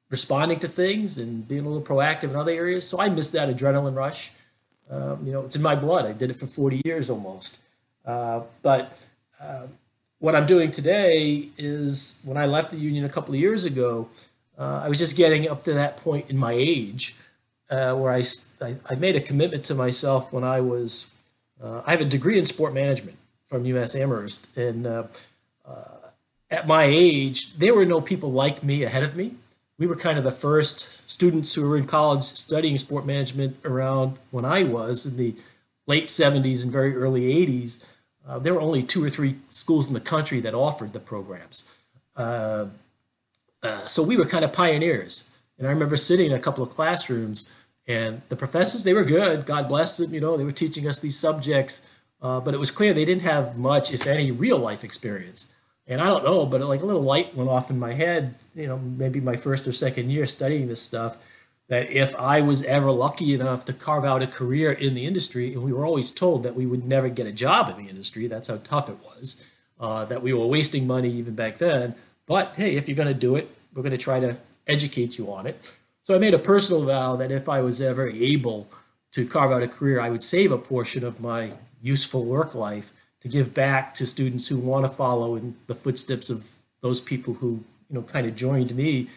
[0.10, 2.88] responding to things and being a little proactive in other areas.
[2.88, 4.32] So I miss that adrenaline rush.
[4.90, 6.06] Um, you know, it's in my blood.
[6.06, 7.60] I did it for 40 years almost.
[8.06, 8.98] Uh, but
[9.40, 9.68] uh,
[10.18, 14.10] what I'm doing today is when I left the union a couple of years ago,
[14.58, 17.16] uh, I was just getting up to that point in my age
[17.70, 18.24] uh, where I,
[18.62, 21.14] I, I, made a commitment to myself when I was,
[21.64, 24.48] uh, I have a degree in sport management from UMass Amherst.
[24.58, 25.04] And uh,
[26.52, 29.36] at my age, there were no people like me ahead of me
[29.80, 34.18] we were kind of the first students who were in college studying sport management around
[34.30, 35.36] when I was in the
[35.88, 37.86] late 70s and very early 80s.
[38.28, 41.72] Uh, there were only two or three schools in the country that offered the programs.
[42.16, 42.68] Uh,
[43.64, 45.30] uh, so we were kind of pioneers.
[45.58, 47.54] And I remember sitting in a couple of classrooms,
[47.88, 49.46] and the professors, they were good.
[49.46, 50.14] God bless them.
[50.14, 51.88] You know, they were teaching us these subjects,
[52.22, 55.48] uh, but it was clear they didn't have much, if any, real life experience
[55.90, 58.68] and I don't know, but like a little light went off in my head, you
[58.68, 61.18] know, maybe my first or second year studying this stuff,
[61.68, 65.52] that if I was ever lucky enough to carve out a career in the industry,
[65.54, 68.28] and we were always told that we would never get a job in the industry,
[68.28, 71.96] that's how tough it was, uh, that we were wasting money even back then.
[72.28, 74.38] But hey, if you're going to do it, we're going to try to
[74.68, 75.76] educate you on it.
[76.04, 78.68] So I made a personal vow that if I was ever able
[79.14, 82.94] to carve out a career, I would save a portion of my useful work life
[83.22, 86.50] to give back to students who want to follow in the footsteps of
[86.82, 89.08] those people who you know kind of joined me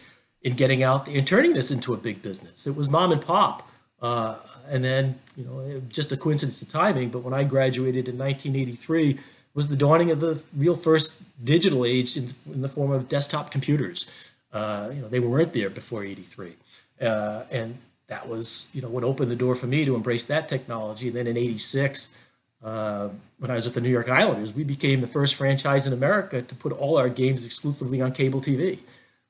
[0.41, 2.67] in getting out and turning this into a big business.
[2.67, 3.67] It was mom and pop,
[4.01, 4.35] uh,
[4.69, 7.09] and then you know just a coincidence of timing.
[7.09, 9.19] But when I graduated in 1983,
[9.53, 13.51] was the dawning of the real first digital age in, in the form of desktop
[13.51, 14.31] computers.
[14.51, 16.53] Uh, you know they weren't there before '83,
[17.01, 17.77] uh, and
[18.07, 21.07] that was you know what opened the door for me to embrace that technology.
[21.07, 22.15] And then in '86
[22.63, 23.09] uh,
[23.39, 26.41] when I was with the New York Islanders, we became the first franchise in America
[26.41, 28.79] to put all our games exclusively on cable TV.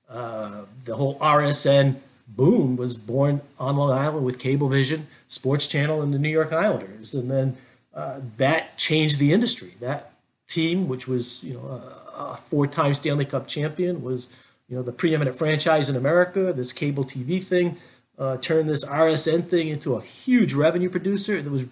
[0.08, 1.96] Uh, the whole RSN
[2.28, 7.16] boom was born on Long Island with Cablevision, Sports Channel, and the New York Islanders,
[7.16, 7.58] and then
[7.94, 9.74] uh, that changed the industry.
[9.80, 10.12] That
[10.48, 14.30] team, which was you know a, a four-time Stanley Cup champion, was
[14.70, 16.54] you know the preeminent franchise in America.
[16.54, 17.78] This cable TV thing
[18.18, 21.66] uh, turned this RSN thing into a huge revenue producer that was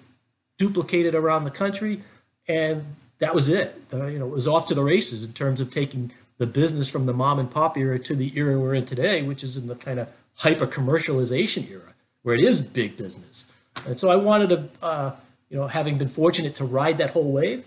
[0.61, 2.03] duplicated around the country,
[2.47, 2.85] and
[3.17, 3.81] that was it.
[3.91, 6.87] Uh, you know, it was off to the races in terms of taking the business
[6.87, 9.67] from the mom and pop era to the era we're in today, which is in
[9.67, 13.51] the kind of hyper commercialization era, where it is big business.
[13.87, 15.11] And so I wanted to, uh,
[15.49, 17.65] you know, having been fortunate to ride that whole wave,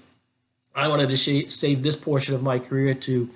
[0.73, 3.29] I wanted to sh- save this portion of my career to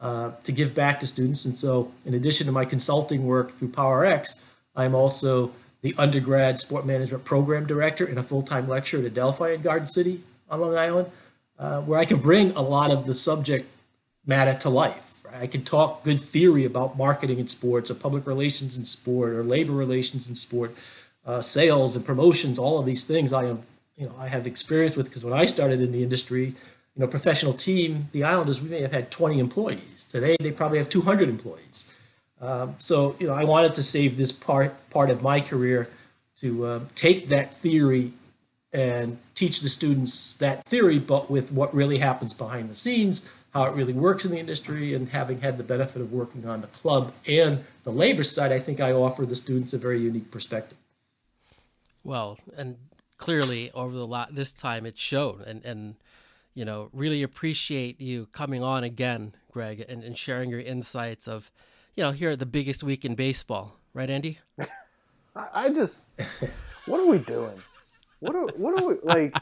[0.00, 1.44] uh, to give back to students.
[1.44, 4.40] And so, in addition to my consulting work through PowerX,
[4.76, 5.50] I'm also
[5.82, 10.22] the undergrad sport management program director and a full-time lecturer at Adelphi in Garden City
[10.50, 11.10] on Long Island,
[11.58, 13.66] uh, where I can bring a lot of the subject
[14.26, 15.24] matter to life.
[15.32, 19.44] I can talk good theory about marketing in sports, or public relations in sport, or
[19.44, 20.74] labor relations in sport,
[21.24, 22.58] uh, sales and promotions.
[22.58, 23.62] All of these things I am,
[23.96, 27.06] you know, I have experience with because when I started in the industry, you know,
[27.06, 30.04] professional team, the Islanders, we may have had 20 employees.
[30.04, 31.92] Today, they probably have 200 employees.
[32.40, 35.88] Um, so you know, I wanted to save this part part of my career
[36.40, 38.12] to uh, take that theory
[38.72, 43.64] and teach the students that theory, but with what really happens behind the scenes, how
[43.64, 46.66] it really works in the industry, and having had the benefit of working on the
[46.68, 50.78] club and the labor side, I think I offer the students a very unique perspective.
[52.04, 52.76] Well, and
[53.18, 55.96] clearly over the lot this time it showed, and and
[56.54, 61.50] you know really appreciate you coming on again, Greg, and, and sharing your insights of
[62.00, 64.38] you know, here at the biggest week in baseball, right, Andy?
[65.36, 66.06] I just,
[66.86, 67.60] what are we doing?
[68.20, 69.36] What are what are we like?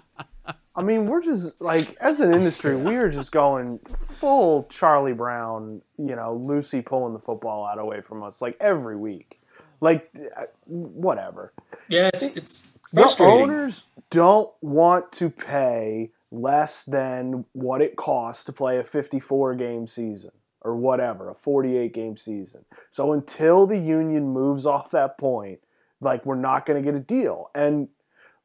[0.75, 3.79] I mean, we're just like as an industry, we are just going
[4.19, 5.83] full Charlie Brown.
[5.99, 9.41] You know, Lucy pulling the football out away from us like every week.
[9.81, 11.53] Like, uh, whatever.
[11.89, 13.37] Yeah, it's it's frustrating.
[13.37, 19.55] The owners don't want to pay less than what it costs to play a 54
[19.55, 20.33] game season
[20.63, 22.65] or whatever, a 48 game season.
[22.91, 25.61] So until the union moves off that point,
[26.01, 27.51] like we're not going to get a deal.
[27.55, 27.89] And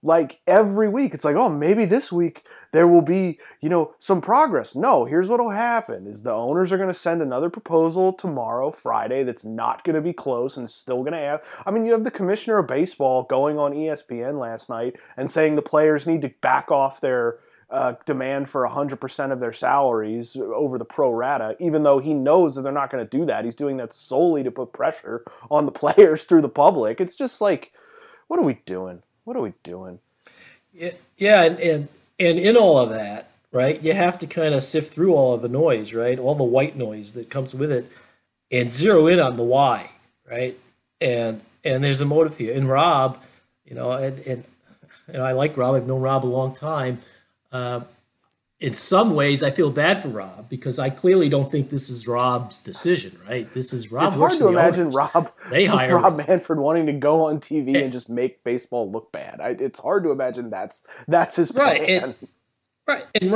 [0.04, 2.44] like every week, it's like, oh, maybe this week
[2.74, 4.76] there will be, you know, some progress.
[4.76, 9.24] No, here's what'll happen: is the owners are going to send another proposal tomorrow, Friday,
[9.24, 11.44] that's not going to be close and still going to ask.
[11.66, 15.56] I mean, you have the commissioner of baseball going on ESPN last night and saying
[15.56, 17.38] the players need to back off their
[17.74, 22.54] uh, demand for 100% of their salaries over the pro rata, even though he knows
[22.54, 23.46] that they're not going to do that.
[23.46, 27.02] He's doing that solely to put pressure on the players through the public.
[27.02, 27.74] It's just like,
[28.28, 29.02] what are we doing?
[29.24, 30.00] What are we doing?
[31.18, 31.88] Yeah, and, and,
[32.20, 33.82] and in all of that, right?
[33.82, 36.20] You have to kind of sift through all of the noise, right?
[36.20, 37.92] All the white noise that comes with it,
[38.52, 39.92] and zero in on the why,
[40.30, 40.60] right?
[41.02, 42.54] And and there's a motive here.
[42.54, 43.22] And Rob,
[43.66, 44.44] you know, and and,
[45.08, 45.76] and I like Rob.
[45.76, 47.00] I've known Rob a long time.
[47.54, 47.82] Uh,
[48.60, 52.08] in some ways, I feel bad for Rob because I clearly don't think this is
[52.08, 53.52] Rob's decision, right?
[53.54, 54.08] This is Rob.
[54.08, 54.96] It's hard to imagine owners.
[54.96, 55.32] Rob.
[55.50, 59.42] They hire Rob Manfred wanting to go on TV and just make baseball look bad.
[59.42, 61.68] I, it's hard to imagine that's that's his plan.
[61.68, 62.16] Right, and,
[62.88, 63.32] right, and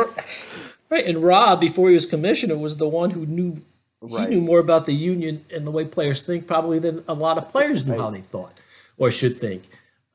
[0.90, 3.62] right, and Rob, before he was commissioner, was the one who knew
[4.00, 4.30] Right.
[4.30, 7.40] he knew more about the union and the way players think probably than a lot
[7.40, 8.54] of players knew how they thought
[8.98, 9.64] or should think.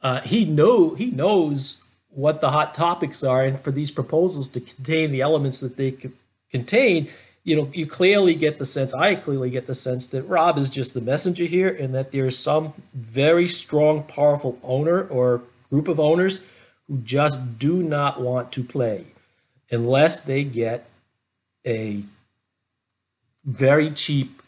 [0.00, 1.82] Uh, he know he knows
[2.14, 5.96] what the hot topics are, and for these proposals to contain the elements that they
[6.50, 7.08] contain,
[7.44, 8.94] you know, you clearly get the sense.
[8.94, 12.38] I clearly get the sense that Rob is just the messenger here, and that there's
[12.38, 16.40] some very strong, powerful owner or group of owners
[16.86, 19.06] who just do not want to play
[19.70, 20.88] unless they get
[21.66, 22.04] a
[23.44, 24.42] very cheap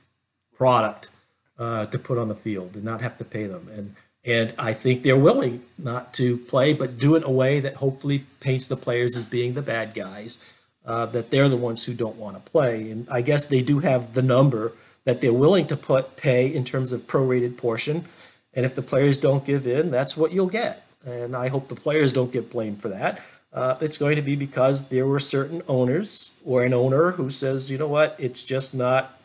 [0.56, 1.10] product
[1.58, 3.68] uh, to put on the field and not have to pay them.
[3.72, 7.60] And and I think they're willing not to play, but do it in a way
[7.60, 10.44] that hopefully paints the players as being the bad guys.
[10.86, 12.90] Uh, that they're the ones who don't want to play.
[12.90, 14.72] And I guess they do have the number
[15.04, 18.04] that they're willing to put pay in terms of prorated portion.
[18.52, 20.86] And if the players don't give in, that's what you'll get.
[21.06, 23.22] And I hope the players don't get blamed for that.
[23.50, 27.70] Uh, it's going to be because there were certain owners or an owner who says,
[27.70, 29.18] you know what, it's just not,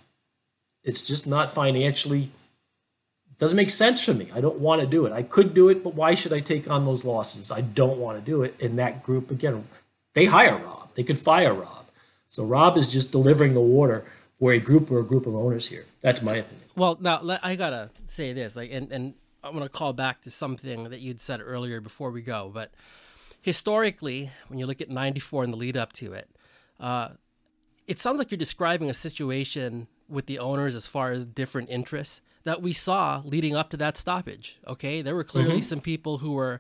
[0.86, 2.32] it's just not financially,
[3.39, 4.29] doesn't make sense for me.
[4.35, 5.13] I don't want to do it.
[5.13, 7.51] I could do it, but why should I take on those losses?
[7.51, 8.61] I don't want to do it.
[8.61, 9.65] And that group, again,
[10.13, 10.93] they hire Rob.
[10.95, 11.85] They could fire Rob.
[12.27, 14.03] So Rob is just delivering the water
[14.39, 15.85] for a group or a group of owners here.
[16.01, 16.67] That's my opinion.
[16.75, 19.13] Well, now I gotta say this, like, and and
[19.43, 22.51] I'm gonna call back to something that you'd said earlier before we go.
[22.53, 22.71] But
[23.41, 26.29] historically, when you look at '94 and the lead up to it,
[26.79, 27.09] uh,
[27.87, 32.21] it sounds like you're describing a situation with the owners as far as different interests
[32.43, 34.57] that we saw leading up to that stoppage.
[34.67, 36.59] Okay, there were clearly some people who were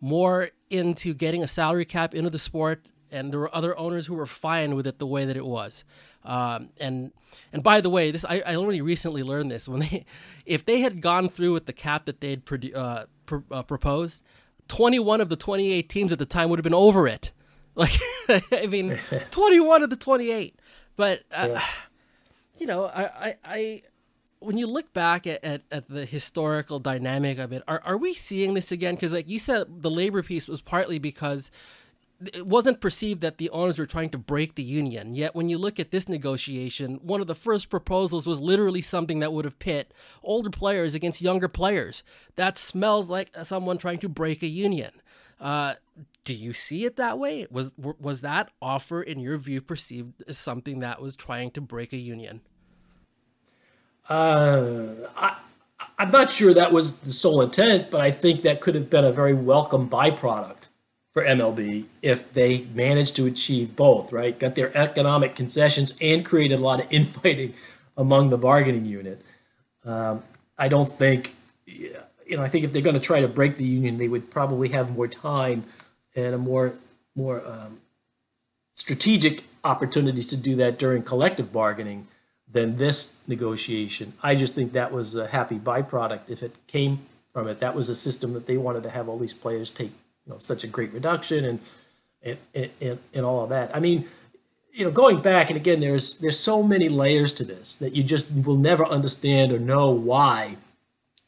[0.00, 4.14] more into getting a salary cap into the sport, and there were other owners who
[4.14, 5.84] were fine with it the way that it was.
[6.24, 7.12] Um, and
[7.52, 10.04] and by the way, this I, I only recently learned this when they,
[10.46, 14.22] if they had gone through with the cap that they'd produ- uh, pr- uh, proposed,
[14.68, 17.32] 21 of the 28 teams at the time would have been over it.
[17.76, 18.00] Like,
[18.52, 18.98] I mean,
[19.30, 20.58] 21 of the 28.
[20.96, 21.60] But uh,
[22.58, 23.82] you know, I, I, I
[24.40, 28.14] when you look back at, at, at the historical dynamic of it, are, are we
[28.14, 28.94] seeing this again?
[28.94, 31.50] Because, like you said, the labor piece was partly because
[32.34, 35.14] it wasn't perceived that the owners were trying to break the union.
[35.14, 39.20] Yet, when you look at this negotiation, one of the first proposals was literally something
[39.20, 42.02] that would have pit older players against younger players.
[42.36, 44.92] That smells like someone trying to break a union.
[45.38, 45.74] Uh,
[46.24, 47.46] do you see it that way?
[47.50, 51.92] Was was that offer, in your view, perceived as something that was trying to break
[51.92, 52.42] a union?
[54.10, 55.36] Uh, I,
[55.96, 59.04] I'm not sure that was the sole intent, but I think that could have been
[59.04, 60.66] a very welcome byproduct
[61.12, 64.36] for MLB if they managed to achieve both, right?
[64.36, 67.54] Got their economic concessions and created a lot of infighting
[67.96, 69.22] among the bargaining unit.
[69.84, 70.24] Um,
[70.58, 71.94] I don't think, you
[72.30, 74.68] know, I think if they're going to try to break the union, they would probably
[74.70, 75.64] have more time
[76.16, 76.74] and a more
[77.16, 77.80] more um,
[78.74, 82.06] strategic opportunities to do that during collective bargaining
[82.52, 84.12] than this negotiation.
[84.22, 87.00] I just think that was a happy byproduct if it came
[87.32, 87.60] from it.
[87.60, 89.92] That was a system that they wanted to have all these players take,
[90.26, 91.60] you know, such a great reduction and
[92.22, 92.38] and
[92.80, 93.74] and, and all of that.
[93.74, 94.06] I mean,
[94.72, 98.02] you know, going back and again, there's there's so many layers to this that you
[98.02, 100.56] just will never understand or know why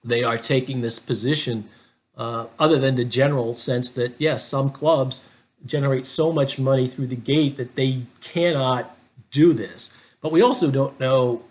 [0.05, 1.69] they are taking this position,
[2.17, 5.29] uh, other than the general sense that yes, some clubs
[5.65, 8.97] generate so much money through the gate that they cannot
[9.31, 9.91] do this.
[10.23, 11.43] But we also don't know,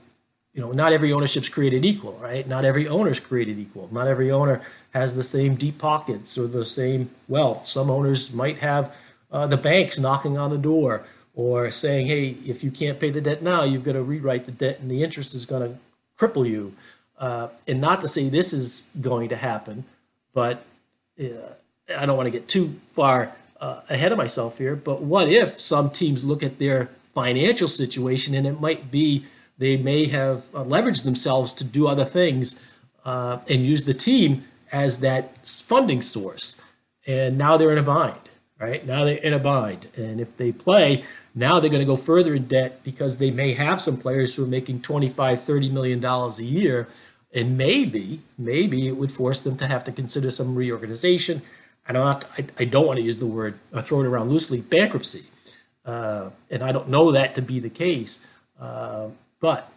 [0.54, 2.48] you know, not every ownership's created equal, right?
[2.48, 3.90] Not every owner's created equal.
[3.92, 4.62] Not every owner
[4.92, 7.66] has the same deep pockets or the same wealth.
[7.66, 8.98] Some owners might have
[9.32, 11.04] uh, the banks knocking on the door
[11.36, 14.52] or saying, hey, if you can't pay the debt now, you've got to rewrite the
[14.52, 15.78] debt and the interest is going to
[16.18, 16.74] cripple you.
[17.18, 19.84] Uh, and not to say this is going to happen,
[20.34, 20.64] but
[21.22, 21.26] uh,
[21.96, 24.76] I don't want to get too far uh, ahead of myself here.
[24.76, 29.26] But what if some teams look at their financial situation and it might be
[29.58, 32.66] they may have uh, leveraged themselves to do other things
[33.06, 36.60] uh, and use the team as that funding source.
[37.06, 38.16] And now they're in a bind,
[38.60, 38.86] right?
[38.86, 39.88] Now they're in a bind.
[39.96, 41.04] And if they play,
[41.36, 44.44] now they're going to go further in debt because they may have some players who
[44.44, 46.88] are making 25, 30 million dollars a year.
[47.34, 51.42] And maybe, maybe it would force them to have to consider some reorganization.
[51.88, 54.62] I don't, I, I don't want to use the word, uh, throw it around loosely,
[54.62, 55.26] bankruptcy.
[55.92, 58.26] Uh, and I don't know that to be the case.
[58.60, 59.08] Uh,
[59.42, 59.70] but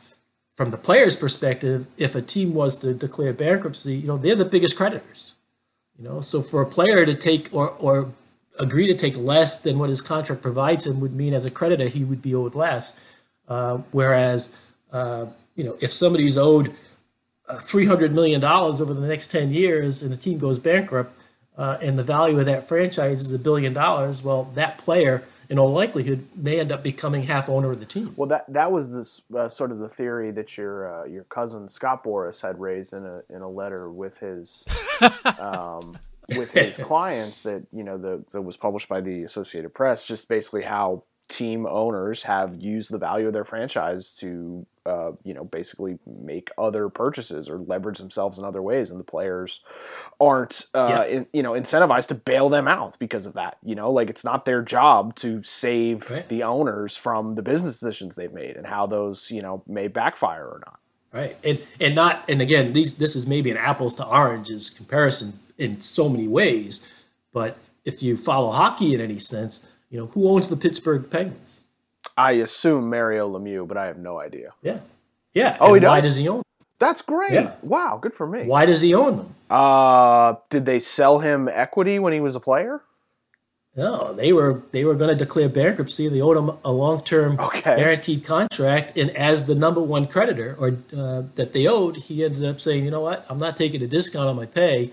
[0.55, 4.45] from the player's perspective, if a team was to declare bankruptcy, you know they're the
[4.45, 5.35] biggest creditors.
[5.99, 8.13] You know, so for a player to take or or
[8.61, 11.89] agree to take less than what his contract provides him would mean as a creditor
[11.89, 13.01] he would be owed less.
[13.49, 14.57] Uh, whereas,
[14.93, 16.73] uh, you know, if somebody's owed
[17.49, 21.13] uh, $300 million over the next 10 years and the team goes bankrupt
[21.59, 25.73] and the value of that franchise is a billion dollars, well, that player in all
[25.73, 28.15] likelihood may end up becoming half owner of the team.
[28.17, 31.69] Well, that that was this uh, sort of the theory that your uh, your cousin
[31.69, 34.65] Scott Boras had raised in a in a letter with his
[35.39, 35.99] um,
[36.37, 40.05] with his clients that you know the, that was published by the Associated Press.
[40.05, 45.33] Just basically how team owners have used the value of their franchise to uh, you
[45.33, 49.61] know basically make other purchases or leverage themselves in other ways and the players
[50.21, 51.17] aren't uh, yeah.
[51.17, 54.25] in, you know incentivized to bail them out because of that you know like it's
[54.25, 56.29] not their job to save right.
[56.29, 60.45] the owners from the business decisions they've made and how those you know may backfire
[60.45, 60.79] or not
[61.13, 65.39] right and and not and again these this is maybe an apples to oranges comparison
[65.57, 66.93] in so many ways
[67.33, 67.57] but
[67.87, 71.63] if you follow hockey in any sense you know, who owns the Pittsburgh Penguins?
[72.17, 74.53] I assume Mario Lemieux, but I have no idea.
[74.61, 74.81] Yeah.
[75.33, 75.57] Yeah.
[75.61, 75.89] Oh, he does?
[75.89, 76.45] Why does he own them?
[76.81, 77.33] That's great.
[77.33, 77.53] Yeah.
[77.63, 78.43] Wow, good for me.
[78.43, 79.35] Why does he own them?
[79.49, 82.83] Uh, did they sell him equity when he was a player?
[83.77, 86.09] No, they were they were going to declare bankruptcy.
[86.09, 87.77] They owed him a long term okay.
[87.77, 92.45] guaranteed contract, and as the number one creditor or uh, that they owed, he ended
[92.45, 93.27] up saying, "You know what?
[93.29, 94.91] I'm not taking a discount on my pay.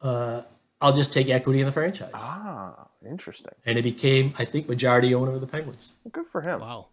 [0.00, 0.42] Uh,
[0.80, 3.54] I'll just take equity in the franchise." Ah, Interesting.
[3.64, 5.94] And he became, I think, majority owner of the Penguins.
[6.04, 6.60] Well, good for him.
[6.60, 6.86] Wow.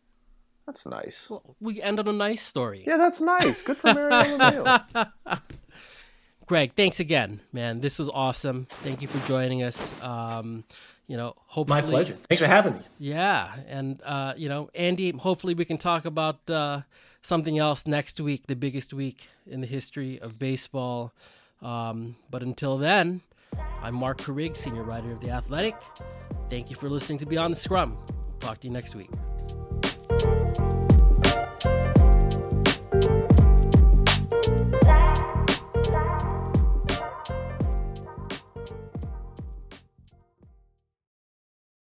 [0.65, 1.27] That's nice.
[1.29, 2.83] Well, we end on a nice story.
[2.85, 3.61] Yeah, that's nice.
[3.61, 5.11] Good for Mario Lemieux.
[6.45, 7.81] Greg, thanks again, man.
[7.81, 8.67] This was awesome.
[8.69, 9.93] Thank you for joining us.
[10.01, 10.63] Um,
[11.07, 12.15] you know, hopefully, my pleasure.
[12.27, 12.79] Thanks for having me.
[12.99, 16.81] Yeah, and uh, you know, Andy, hopefully we can talk about uh,
[17.21, 21.13] something else next week, the biggest week in the history of baseball.
[21.61, 23.21] Um, but until then,
[23.81, 25.75] I'm Marc Carig, senior writer of The Athletic.
[26.49, 27.97] Thank you for listening to Beyond the Scrum.
[28.39, 29.09] Talk to you next week.